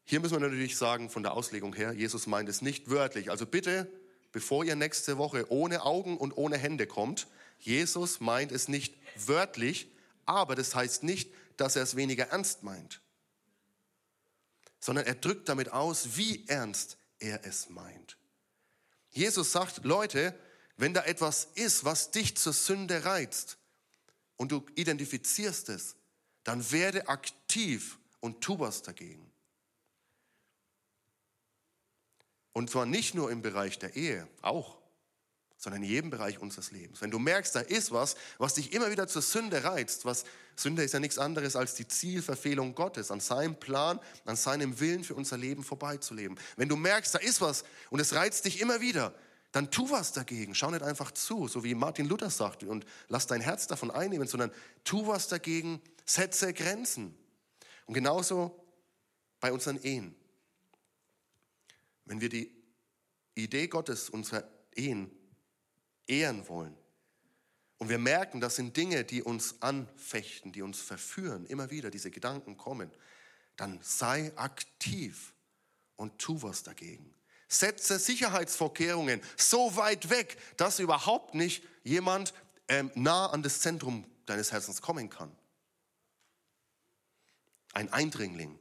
[0.03, 3.31] Hier müssen wir natürlich sagen, von der Auslegung her, Jesus meint es nicht wörtlich.
[3.31, 3.91] Also bitte,
[4.31, 7.27] bevor ihr nächste Woche ohne Augen und ohne Hände kommt,
[7.59, 9.89] Jesus meint es nicht wörtlich,
[10.25, 13.01] aber das heißt nicht, dass er es weniger ernst meint,
[14.79, 18.17] sondern er drückt damit aus, wie ernst er es meint.
[19.11, 20.37] Jesus sagt, Leute,
[20.77, 23.57] wenn da etwas ist, was dich zur Sünde reizt
[24.37, 25.95] und du identifizierst es,
[26.43, 29.31] dann werde aktiv und tu was dagegen.
[32.53, 34.81] Und zwar nicht nur im Bereich der Ehe, auch,
[35.57, 37.01] sondern in jedem Bereich unseres Lebens.
[37.01, 40.83] Wenn du merkst, da ist was, was dich immer wieder zur Sünde reizt, was Sünde
[40.83, 45.13] ist ja nichts anderes als die Zielverfehlung Gottes, an seinem Plan, an seinem Willen für
[45.13, 46.37] unser Leben vorbeizuleben.
[46.57, 49.13] Wenn du merkst, da ist was und es reizt dich immer wieder,
[49.51, 50.55] dann tu was dagegen.
[50.55, 54.27] Schau nicht einfach zu, so wie Martin Luther sagt, und lass dein Herz davon einnehmen,
[54.27, 54.51] sondern
[54.83, 57.15] tu was dagegen, setze Grenzen.
[57.85, 58.65] Und genauso
[59.39, 60.15] bei unseren Ehen.
[62.05, 62.51] Wenn wir die
[63.35, 65.11] Idee Gottes unserer Ehen
[66.07, 66.75] ehren wollen
[67.77, 72.11] und wir merken, das sind Dinge, die uns anfechten, die uns verführen, immer wieder diese
[72.11, 72.91] Gedanken kommen,
[73.55, 75.33] dann sei aktiv
[75.95, 77.13] und tu was dagegen.
[77.51, 82.33] Setze Sicherheitsvorkehrungen so weit weg, dass überhaupt nicht jemand
[82.67, 85.35] ähm, nah an das Zentrum deines Herzens kommen kann.
[87.73, 88.59] Ein Eindringling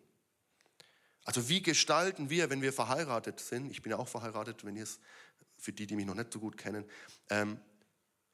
[1.30, 4.82] also wie gestalten wir, wenn wir verheiratet sind, ich bin ja auch verheiratet, wenn ihr
[4.82, 4.98] es,
[5.58, 6.84] für die, die mich noch nicht so gut kennen,
[7.28, 7.60] ähm,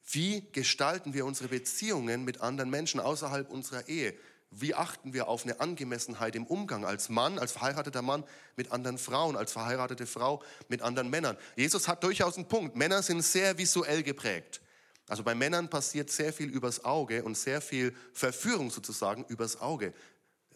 [0.09, 4.17] wie gestalten wir unsere Beziehungen mit anderen Menschen außerhalb unserer Ehe?
[4.49, 8.23] Wie achten wir auf eine Angemessenheit im Umgang als Mann, als verheirateter Mann
[8.55, 11.37] mit anderen Frauen, als verheiratete Frau mit anderen Männern?
[11.55, 12.75] Jesus hat durchaus einen Punkt.
[12.75, 14.61] Männer sind sehr visuell geprägt.
[15.09, 19.93] Also bei Männern passiert sehr viel übers Auge und sehr viel Verführung sozusagen übers Auge.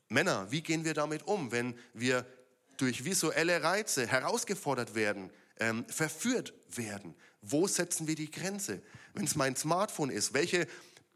[0.09, 2.25] Männer, wie gehen wir damit um, wenn wir
[2.77, 7.15] durch visuelle Reize herausgefordert werden, ähm, verführt werden?
[7.41, 8.81] Wo setzen wir die Grenze?
[9.13, 10.67] Wenn es mein Smartphone ist, welche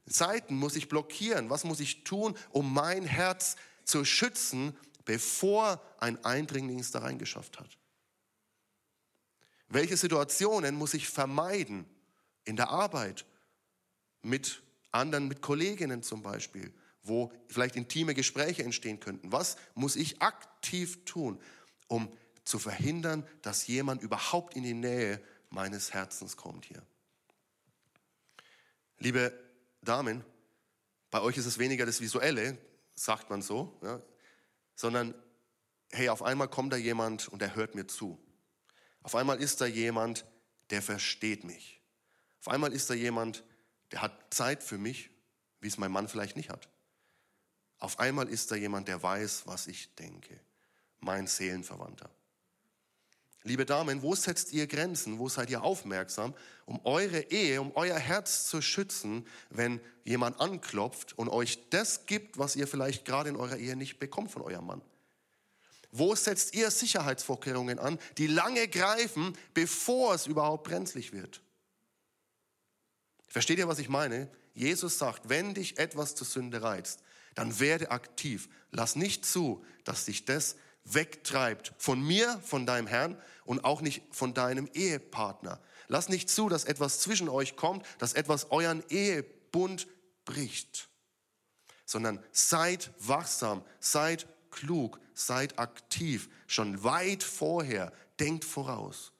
[0.05, 1.49] Seiten muss ich blockieren?
[1.49, 7.59] Was muss ich tun, um mein Herz zu schützen, bevor ein Eindringling es da reingeschafft
[7.59, 7.77] hat?
[9.67, 11.85] Welche Situationen muss ich vermeiden
[12.43, 13.25] in der Arbeit,
[14.21, 16.73] mit anderen, mit Kolleginnen zum Beispiel?
[17.05, 19.31] wo vielleicht intime Gespräche entstehen könnten.
[19.31, 21.39] Was muss ich aktiv tun,
[21.87, 22.11] um
[22.43, 26.81] zu verhindern, dass jemand überhaupt in die Nähe meines Herzens kommt hier?
[28.97, 29.44] Liebe
[29.85, 30.23] Damen,
[31.11, 32.57] bei euch ist es weniger das Visuelle,
[32.95, 34.01] sagt man so, ja,
[34.75, 35.13] sondern
[35.91, 38.19] hey, auf einmal kommt da jemand und der hört mir zu.
[39.01, 40.25] Auf einmal ist da jemand,
[40.71, 41.81] der versteht mich.
[42.41, 43.43] Auf einmal ist da jemand,
[43.91, 45.09] der hat Zeit für mich,
[45.61, 46.69] wie es mein Mann vielleicht nicht hat.
[47.77, 50.39] Auf einmal ist da jemand, der weiß, was ich denke.
[50.99, 52.09] Mein Seelenverwandter.
[53.47, 55.19] Liebe Damen, wo setzt ihr Grenzen?
[55.19, 56.33] Wo seid ihr aufmerksam,
[56.65, 62.39] um eure Ehe, um euer Herz zu schützen, wenn jemand anklopft und euch das gibt,
[62.39, 64.81] was ihr vielleicht gerade in eurer Ehe nicht bekommt von eurem Mann?
[65.91, 71.43] Wo setzt ihr Sicherheitsvorkehrungen an, die lange greifen, bevor es überhaupt brenzlig wird?
[73.27, 74.27] Versteht ihr, was ich meine?
[74.55, 77.01] Jesus sagt, wenn dich etwas zur Sünde reizt,
[77.35, 78.49] dann werde aktiv.
[78.71, 81.73] Lass nicht zu, dass dich das wegtreibt.
[81.77, 85.59] Von mir, von deinem Herrn und auch nicht von deinem Ehepartner.
[85.87, 89.87] Lass nicht zu, dass etwas zwischen euch kommt, dass etwas euren Ehebund
[90.23, 90.89] bricht,
[91.85, 99.11] sondern seid wachsam, seid klug, seid aktiv, schon weit vorher, denkt voraus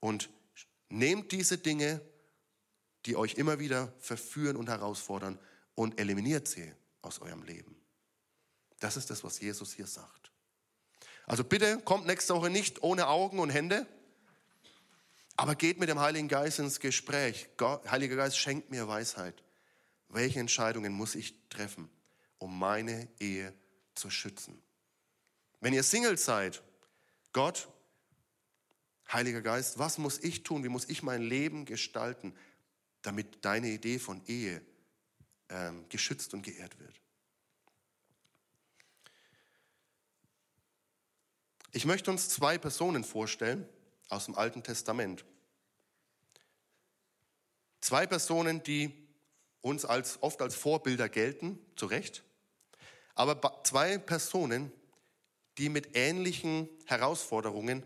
[0.00, 0.30] und
[0.88, 2.00] nehmt diese Dinge,
[3.06, 5.38] die euch immer wieder verführen und herausfordern
[5.74, 7.76] und eliminiert sie aus eurem Leben.
[8.80, 10.17] Das ist das, was Jesus hier sagt.
[11.28, 13.86] Also bitte kommt nächste Woche nicht ohne Augen und Hände,
[15.36, 17.50] aber geht mit dem Heiligen Geist ins Gespräch.
[17.58, 19.44] Gott, Heiliger Geist schenkt mir Weisheit.
[20.08, 21.90] Welche Entscheidungen muss ich treffen,
[22.38, 23.52] um meine Ehe
[23.94, 24.58] zu schützen?
[25.60, 26.62] Wenn ihr Single seid,
[27.34, 27.68] Gott,
[29.12, 30.64] Heiliger Geist, was muss ich tun?
[30.64, 32.34] Wie muss ich mein Leben gestalten,
[33.02, 34.62] damit deine Idee von Ehe
[35.50, 36.98] ähm, geschützt und geehrt wird?
[41.72, 43.68] Ich möchte uns zwei Personen vorstellen
[44.08, 45.24] aus dem Alten Testament.
[47.80, 48.92] Zwei Personen, die
[49.60, 52.22] uns als, oft als Vorbilder gelten, zu Recht,
[53.14, 54.72] aber zwei Personen,
[55.58, 57.84] die mit ähnlichen Herausforderungen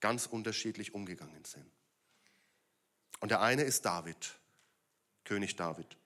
[0.00, 1.66] ganz unterschiedlich umgegangen sind.
[3.20, 4.38] Und der eine ist David,
[5.24, 5.96] König David.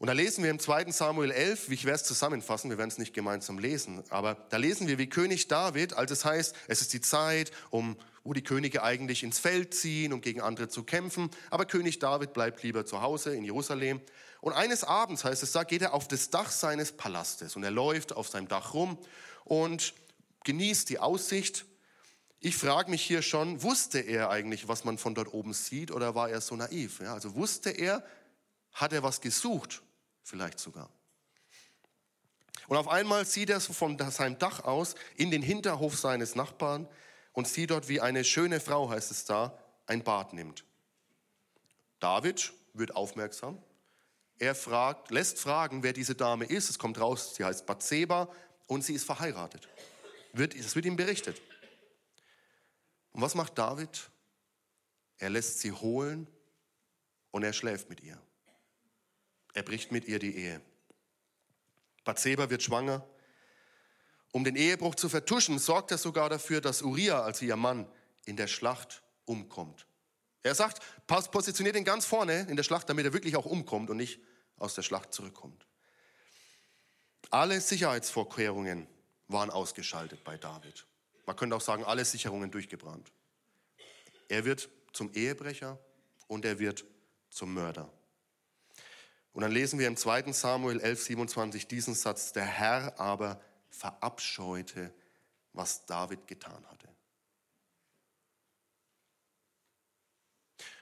[0.00, 0.92] Und da lesen wir im 2.
[0.92, 4.88] Samuel 11, ich werde es zusammenfassen, wir werden es nicht gemeinsam lesen, aber da lesen
[4.88, 8.82] wir, wie König David, als es heißt, es ist die Zeit, um, wo die Könige
[8.82, 13.02] eigentlich ins Feld ziehen, um gegen andere zu kämpfen, aber König David bleibt lieber zu
[13.02, 14.00] Hause in Jerusalem.
[14.40, 17.70] Und eines Abends, heißt es da, geht er auf das Dach seines Palastes und er
[17.70, 18.96] läuft auf seinem Dach rum
[19.44, 19.92] und
[20.44, 21.66] genießt die Aussicht.
[22.38, 26.14] Ich frage mich hier schon, wusste er eigentlich, was man von dort oben sieht oder
[26.14, 27.00] war er so naiv?
[27.00, 28.02] Ja, also wusste er,
[28.72, 29.82] hat er was gesucht?
[30.22, 30.90] Vielleicht sogar.
[32.68, 36.86] Und auf einmal sieht er von seinem Dach aus in den Hinterhof seines Nachbarn
[37.32, 40.64] und sieht dort, wie eine schöne Frau, heißt es da, ein Bad nimmt.
[41.98, 43.62] David wird aufmerksam.
[44.38, 46.70] Er fragt, lässt fragen, wer diese Dame ist.
[46.70, 48.32] Es kommt raus, sie heißt Bathseba
[48.66, 49.68] und sie ist verheiratet.
[50.32, 51.42] Wird, das wird ihm berichtet.
[53.12, 54.10] Und was macht David?
[55.18, 56.26] Er lässt sie holen
[57.32, 58.18] und er schläft mit ihr.
[59.54, 60.60] Er bricht mit ihr die Ehe.
[62.04, 63.06] Bathseba wird schwanger.
[64.32, 67.90] Um den Ehebruch zu vertuschen, sorgt er sogar dafür, dass Uriah, also ihr Mann,
[68.24, 69.86] in der Schlacht umkommt.
[70.42, 73.96] Er sagt, positioniert ihn ganz vorne in der Schlacht, damit er wirklich auch umkommt und
[73.96, 74.20] nicht
[74.56, 75.66] aus der Schlacht zurückkommt.
[77.30, 78.86] Alle Sicherheitsvorkehrungen
[79.28, 80.86] waren ausgeschaltet bei David.
[81.26, 83.12] Man könnte auch sagen, alle Sicherungen durchgebrannt.
[84.28, 85.78] Er wird zum Ehebrecher
[86.26, 86.84] und er wird
[87.30, 87.92] zum Mörder.
[89.32, 90.32] Und dann lesen wir im 2.
[90.32, 93.40] Samuel 11, 27 diesen Satz, der Herr aber
[93.70, 94.92] verabscheute,
[95.52, 96.88] was David getan hatte.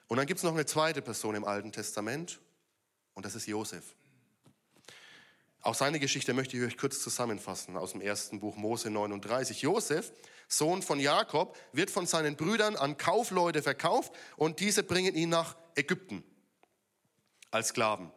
[0.07, 2.41] Und dann gibt es noch eine zweite Person im Alten Testament
[3.15, 3.95] und das ist Josef.
[5.61, 9.61] Auch seine Geschichte möchte ich euch kurz zusammenfassen aus dem ersten Buch Mose 39.
[9.61, 10.13] Josef,
[10.47, 15.57] Sohn von Jakob, wird von seinen Brüdern an Kaufleute verkauft und diese bringen ihn nach
[15.75, 16.25] Ägypten
[17.51, 18.11] als Sklaven.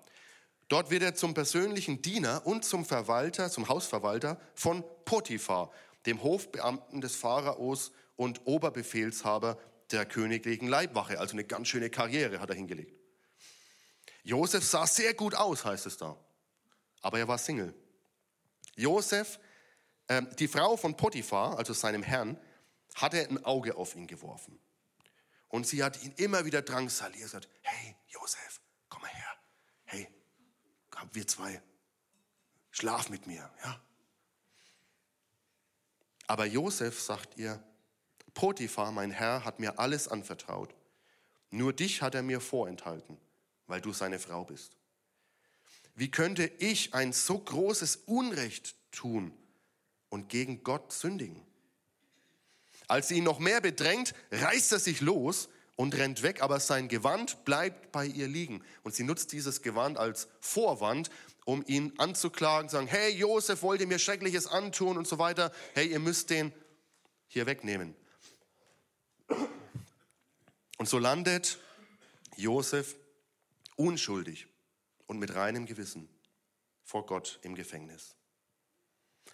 [0.72, 5.70] Dort wird er zum persönlichen Diener und zum Verwalter, zum Hausverwalter von Potiphar,
[6.06, 9.60] dem Hofbeamten des Pharaos und Oberbefehlshaber
[9.92, 11.20] der königlichen Leibwache.
[11.20, 12.98] Also eine ganz schöne Karriere hat er hingelegt.
[14.24, 16.16] Josef sah sehr gut aus, heißt es da.
[17.02, 17.74] Aber er war Single.
[18.78, 19.42] Josef,
[20.08, 22.40] äh, die Frau von Potiphar, also seinem Herrn,
[22.96, 24.58] hatte ein Auge auf ihn geworfen.
[25.50, 27.24] Und sie hat ihn immer wieder drangsaliert.
[27.24, 29.36] Gesagt, hey, Josef, komm mal her.
[29.84, 30.08] Hey,
[31.14, 31.62] wir zwei,
[32.72, 33.82] schlaf mit mir, ja.
[36.28, 37.62] Aber Josef sagt ihr,
[38.34, 40.74] Potiphar, mein Herr, hat mir alles anvertraut.
[41.50, 43.18] Nur dich hat er mir vorenthalten,
[43.68, 44.78] weil du seine Frau bist.
[45.96, 49.34] Wie könnte ich ein so großes Unrecht tun
[50.10, 51.46] und gegen Gott sündigen?
[52.88, 56.88] Als sie ihn noch mehr bedrängt, reißt er sich los und rennt weg, aber sein
[56.88, 58.64] Gewand bleibt bei ihr liegen.
[58.84, 61.10] Und sie nutzt dieses Gewand als Vorwand,
[61.46, 65.52] um ihn anzuklagen, sagen, hey, Josef wollte mir Schreckliches antun und so weiter.
[65.74, 66.54] Hey, ihr müsst den
[67.28, 67.96] hier wegnehmen.
[70.78, 71.60] Und so landet
[72.36, 72.96] Josef
[73.76, 74.48] unschuldig
[75.08, 76.10] und mit reinem Gewissen
[76.84, 78.16] vor Gott im Gefängnis.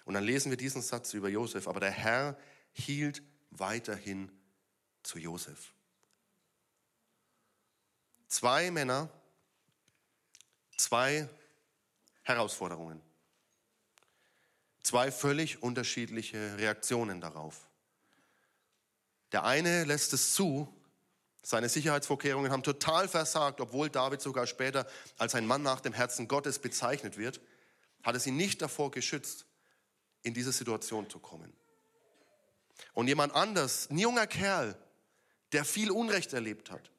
[0.05, 2.37] Und dann lesen wir diesen Satz über Josef, aber der Herr
[2.71, 4.31] hielt weiterhin
[5.03, 5.73] zu Josef.
[8.27, 9.09] Zwei Männer,
[10.75, 11.27] zwei
[12.23, 13.01] Herausforderungen.
[14.83, 17.67] zwei völlig unterschiedliche Reaktionen darauf.
[19.33, 20.73] Der eine lässt es zu,
[21.43, 26.27] seine Sicherheitsvorkehrungen haben total versagt, obwohl David sogar später als ein Mann nach dem Herzen
[26.27, 27.41] Gottes bezeichnet wird,
[28.03, 29.45] hat es ihn nicht davor geschützt,
[30.23, 31.53] in diese Situation zu kommen.
[32.93, 34.77] Und jemand anders, ein junger Kerl,
[35.51, 36.91] der viel Unrecht erlebt hat,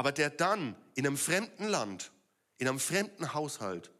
[0.00, 2.10] aber der dann in einem fremden Land,
[2.56, 3.90] in einem fremden Haushalt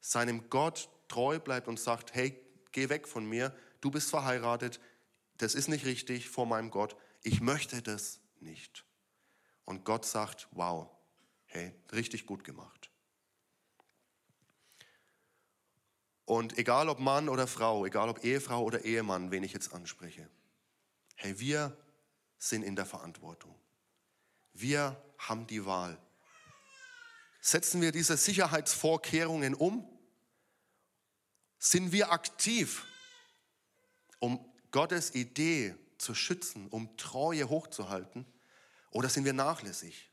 [0.00, 2.42] seinem Gott treu bleibt und sagt, hey,
[2.72, 4.80] geh weg von mir, du bist verheiratet,
[5.36, 8.86] das ist nicht richtig vor meinem Gott, ich möchte das nicht.
[9.66, 10.88] Und Gott sagt, wow,
[11.44, 12.90] hey, richtig gut gemacht.
[16.24, 20.30] Und egal ob Mann oder Frau, egal ob Ehefrau oder Ehemann, wen ich jetzt anspreche,
[21.16, 21.76] hey, wir
[22.38, 23.54] sind in der Verantwortung.
[24.54, 25.98] Wir haben die Wahl.
[27.40, 29.86] Setzen wir diese Sicherheitsvorkehrungen um?
[31.58, 32.86] Sind wir aktiv,
[34.18, 38.24] um Gottes Idee zu schützen, um Treue hochzuhalten?
[38.90, 40.10] Oder sind wir nachlässig?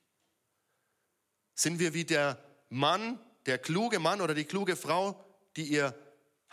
[1.53, 5.23] Sind wir wie der Mann, der kluge Mann oder die kluge Frau,
[5.55, 5.95] die ihr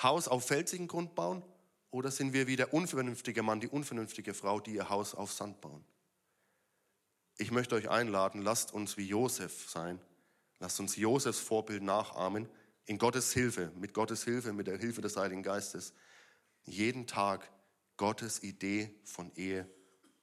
[0.02, 1.42] Haus auf felsigen Grund bauen?
[1.90, 5.60] Oder sind wir wie der unvernünftige Mann, die unvernünftige Frau, die ihr Haus auf Sand
[5.60, 5.84] bauen?
[7.38, 10.00] Ich möchte euch einladen, lasst uns wie Josef sein.
[10.58, 12.48] Lasst uns Josefs Vorbild nachahmen,
[12.84, 15.92] in Gottes Hilfe, mit Gottes Hilfe, mit der Hilfe des Heiligen Geistes,
[16.64, 17.48] jeden Tag
[17.96, 19.68] Gottes Idee von Ehe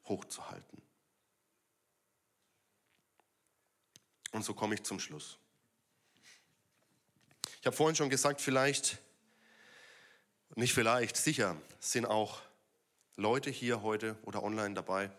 [0.05, 0.81] hochzuhalten.
[4.31, 5.37] Und so komme ich zum Schluss.
[7.61, 8.99] Ich habe vorhin schon gesagt, vielleicht,
[10.55, 12.41] nicht vielleicht, sicher sind auch
[13.15, 15.09] Leute hier heute oder online dabei,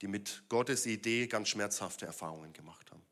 [0.00, 3.02] die mit Gottes Idee ganz schmerzhafte Erfahrungen gemacht haben.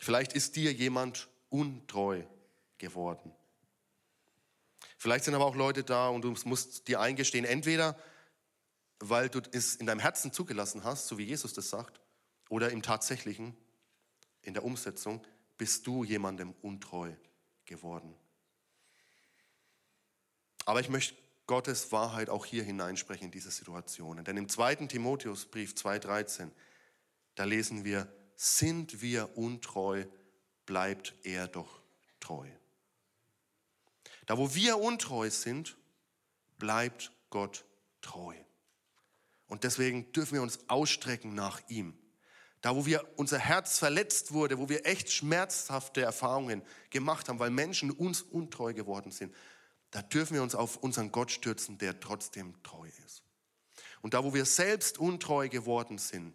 [0.00, 2.22] Vielleicht ist dir jemand untreu
[2.78, 3.32] geworden.
[4.98, 7.96] Vielleicht sind aber auch Leute da und du musst dir eingestehen, entweder
[9.04, 12.00] weil du es in deinem Herzen zugelassen hast, so wie Jesus das sagt,
[12.48, 13.56] oder im tatsächlichen,
[14.42, 15.26] in der Umsetzung,
[15.58, 17.12] bist du jemandem untreu
[17.64, 18.14] geworden.
[20.64, 21.16] Aber ich möchte
[21.52, 24.24] Gottes Wahrheit auch hier hineinsprechen in diese Situationen.
[24.24, 26.50] Denn im zweiten Timotheusbrief 2,13,
[27.34, 30.06] da lesen wir, sind wir untreu,
[30.64, 31.82] bleibt er doch
[32.20, 32.48] treu.
[34.24, 35.76] Da wo wir untreu sind,
[36.56, 37.66] bleibt Gott
[38.00, 38.34] treu.
[39.46, 41.92] Und deswegen dürfen wir uns ausstrecken nach ihm.
[42.62, 47.50] Da wo wir unser Herz verletzt wurde, wo wir echt schmerzhafte Erfahrungen gemacht haben, weil
[47.50, 49.34] Menschen uns untreu geworden sind,
[49.92, 53.22] da dürfen wir uns auf unseren Gott stürzen, der trotzdem treu ist.
[54.00, 56.34] Und da, wo wir selbst untreu geworden sind,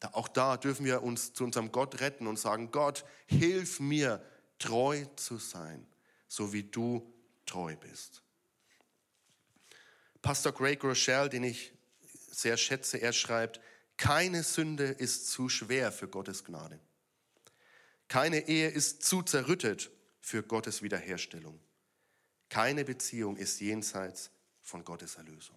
[0.00, 4.24] da, auch da dürfen wir uns zu unserem Gott retten und sagen, Gott, hilf mir,
[4.58, 5.86] treu zu sein,
[6.26, 7.12] so wie du
[7.46, 8.22] treu bist.
[10.22, 11.72] Pastor Greg Rochelle, den ich
[12.30, 13.60] sehr schätze, er schreibt,
[13.96, 16.80] keine Sünde ist zu schwer für Gottes Gnade.
[18.08, 21.60] Keine Ehe ist zu zerrüttet für Gottes Wiederherstellung.
[22.50, 24.30] Keine Beziehung ist jenseits
[24.60, 25.56] von Gottes Erlösung.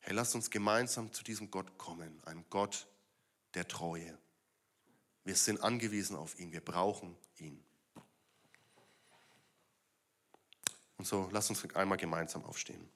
[0.00, 2.86] Hey, lasst uns gemeinsam zu diesem Gott kommen, einem Gott
[3.54, 4.18] der Treue.
[5.24, 7.64] Wir sind angewiesen auf ihn, wir brauchen ihn.
[10.96, 12.88] Und so lasst uns einmal gemeinsam aufstehen.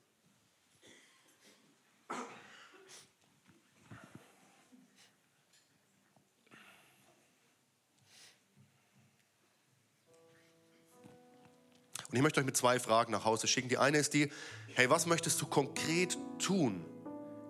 [12.10, 13.68] Und ich möchte euch mit zwei Fragen nach Hause schicken.
[13.68, 14.32] Die eine ist die,
[14.74, 16.84] hey, was möchtest du konkret tun?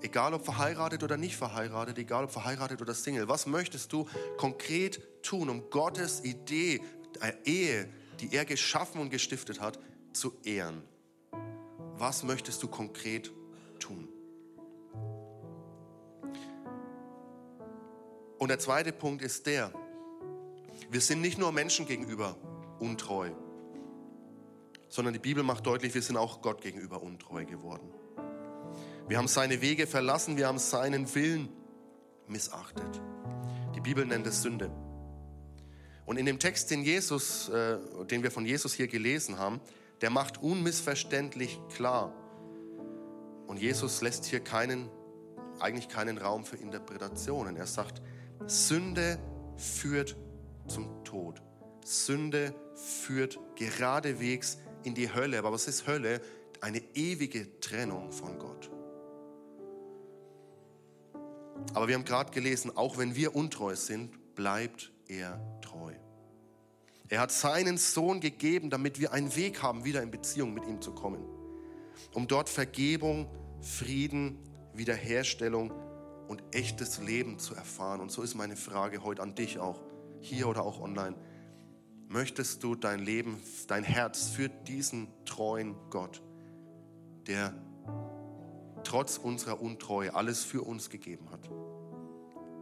[0.03, 4.07] Egal ob verheiratet oder nicht verheiratet, egal ob verheiratet oder Single, was möchtest du
[4.37, 6.83] konkret tun, um Gottes Idee,
[7.23, 7.89] der Ehe,
[8.21, 9.79] die er geschaffen und gestiftet hat,
[10.13, 10.83] zu ehren?
[11.97, 13.33] Was möchtest du konkret
[13.79, 14.09] tun?
[18.39, 19.73] Und der zweite Punkt ist der,
[20.91, 22.37] wir sind nicht nur Menschen gegenüber
[22.79, 23.31] untreu,
[24.91, 27.89] sondern die Bibel macht deutlich, wir sind auch Gott gegenüber untreu geworden.
[29.09, 31.49] Wir haben seine Wege verlassen, wir haben seinen Willen
[32.27, 33.01] missachtet.
[33.75, 34.71] Die Bibel nennt es Sünde.
[36.05, 37.79] Und in dem Text, den, Jesus, äh,
[38.11, 39.61] den wir von Jesus hier gelesen haben,
[40.01, 42.13] der macht unmissverständlich klar.
[43.47, 44.89] Und Jesus lässt hier keinen,
[45.61, 47.57] eigentlich keinen Raum für Interpretationen.
[47.57, 48.03] Er sagt,
[48.47, 49.19] Sünde
[49.57, 50.17] führt
[50.67, 51.43] zum Tod.
[51.85, 55.39] Sünde führt geradewegs in die Hölle.
[55.39, 56.21] Aber was ist Hölle?
[56.61, 58.71] Eine ewige Trennung von Gott.
[61.75, 65.93] Aber wir haben gerade gelesen, auch wenn wir untreu sind, bleibt er treu.
[67.09, 70.81] Er hat seinen Sohn gegeben, damit wir einen Weg haben, wieder in Beziehung mit ihm
[70.81, 71.25] zu kommen.
[72.15, 73.29] Um dort Vergebung,
[73.61, 74.39] Frieden,
[74.75, 75.73] Wiederherstellung
[76.29, 78.01] und echtes Leben zu erfahren.
[78.01, 79.81] Und so ist meine Frage heute an dich auch,
[80.21, 81.17] hier oder auch online.
[82.13, 86.21] Möchtest du dein Leben, dein Herz für diesen treuen Gott,
[87.29, 87.55] der
[88.83, 91.49] trotz unserer Untreue alles für uns gegeben hat,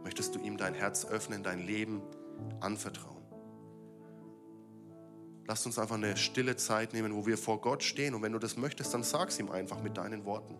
[0.03, 1.99] möchtest du ihm dein Herz öffnen, dein Leben
[2.59, 3.23] anvertrauen?
[5.47, 8.13] Lass uns einfach eine stille Zeit nehmen, wo wir vor Gott stehen.
[8.13, 10.59] Und wenn du das möchtest, dann sag es ihm einfach mit deinen Worten.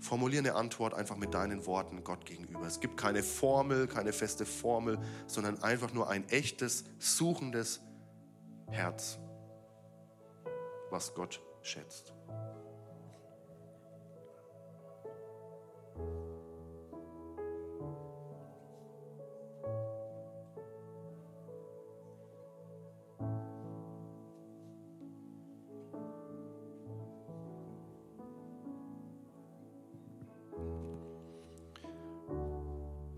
[0.00, 2.66] Formuliere eine Antwort einfach mit deinen Worten Gott gegenüber.
[2.66, 7.80] Es gibt keine Formel, keine feste Formel, sondern einfach nur ein echtes, suchendes
[8.70, 9.18] Herz,
[10.90, 12.14] was Gott schätzt.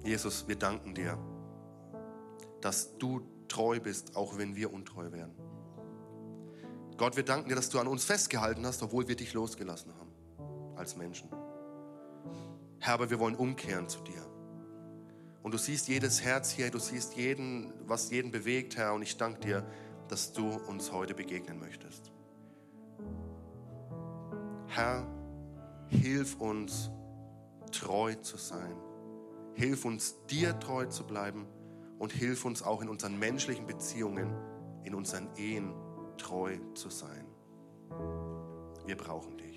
[0.04, 1.16] Jesus, wir danken dir,
[2.60, 5.32] dass du treu bist, auch wenn wir untreu wären.
[6.96, 10.12] Gott, wir danken dir, dass du an uns festgehalten hast, obwohl wir dich losgelassen haben
[10.76, 11.28] als Menschen.
[12.80, 14.26] Herr, aber wir wollen umkehren zu dir.
[15.42, 18.94] Und du siehst jedes Herz hier, du siehst jeden, was jeden bewegt, Herr.
[18.94, 19.66] Und ich danke dir,
[20.08, 22.10] dass du uns heute begegnen möchtest.
[24.66, 25.06] Herr,
[25.88, 26.90] hilf uns,
[27.70, 28.76] treu zu sein
[29.54, 31.46] Hilf uns, dir treu zu bleiben
[31.98, 34.34] und hilf uns auch in unseren menschlichen Beziehungen,
[34.84, 35.72] in unseren Ehen
[36.16, 37.26] treu zu sein.
[38.86, 39.51] Wir brauchen dich.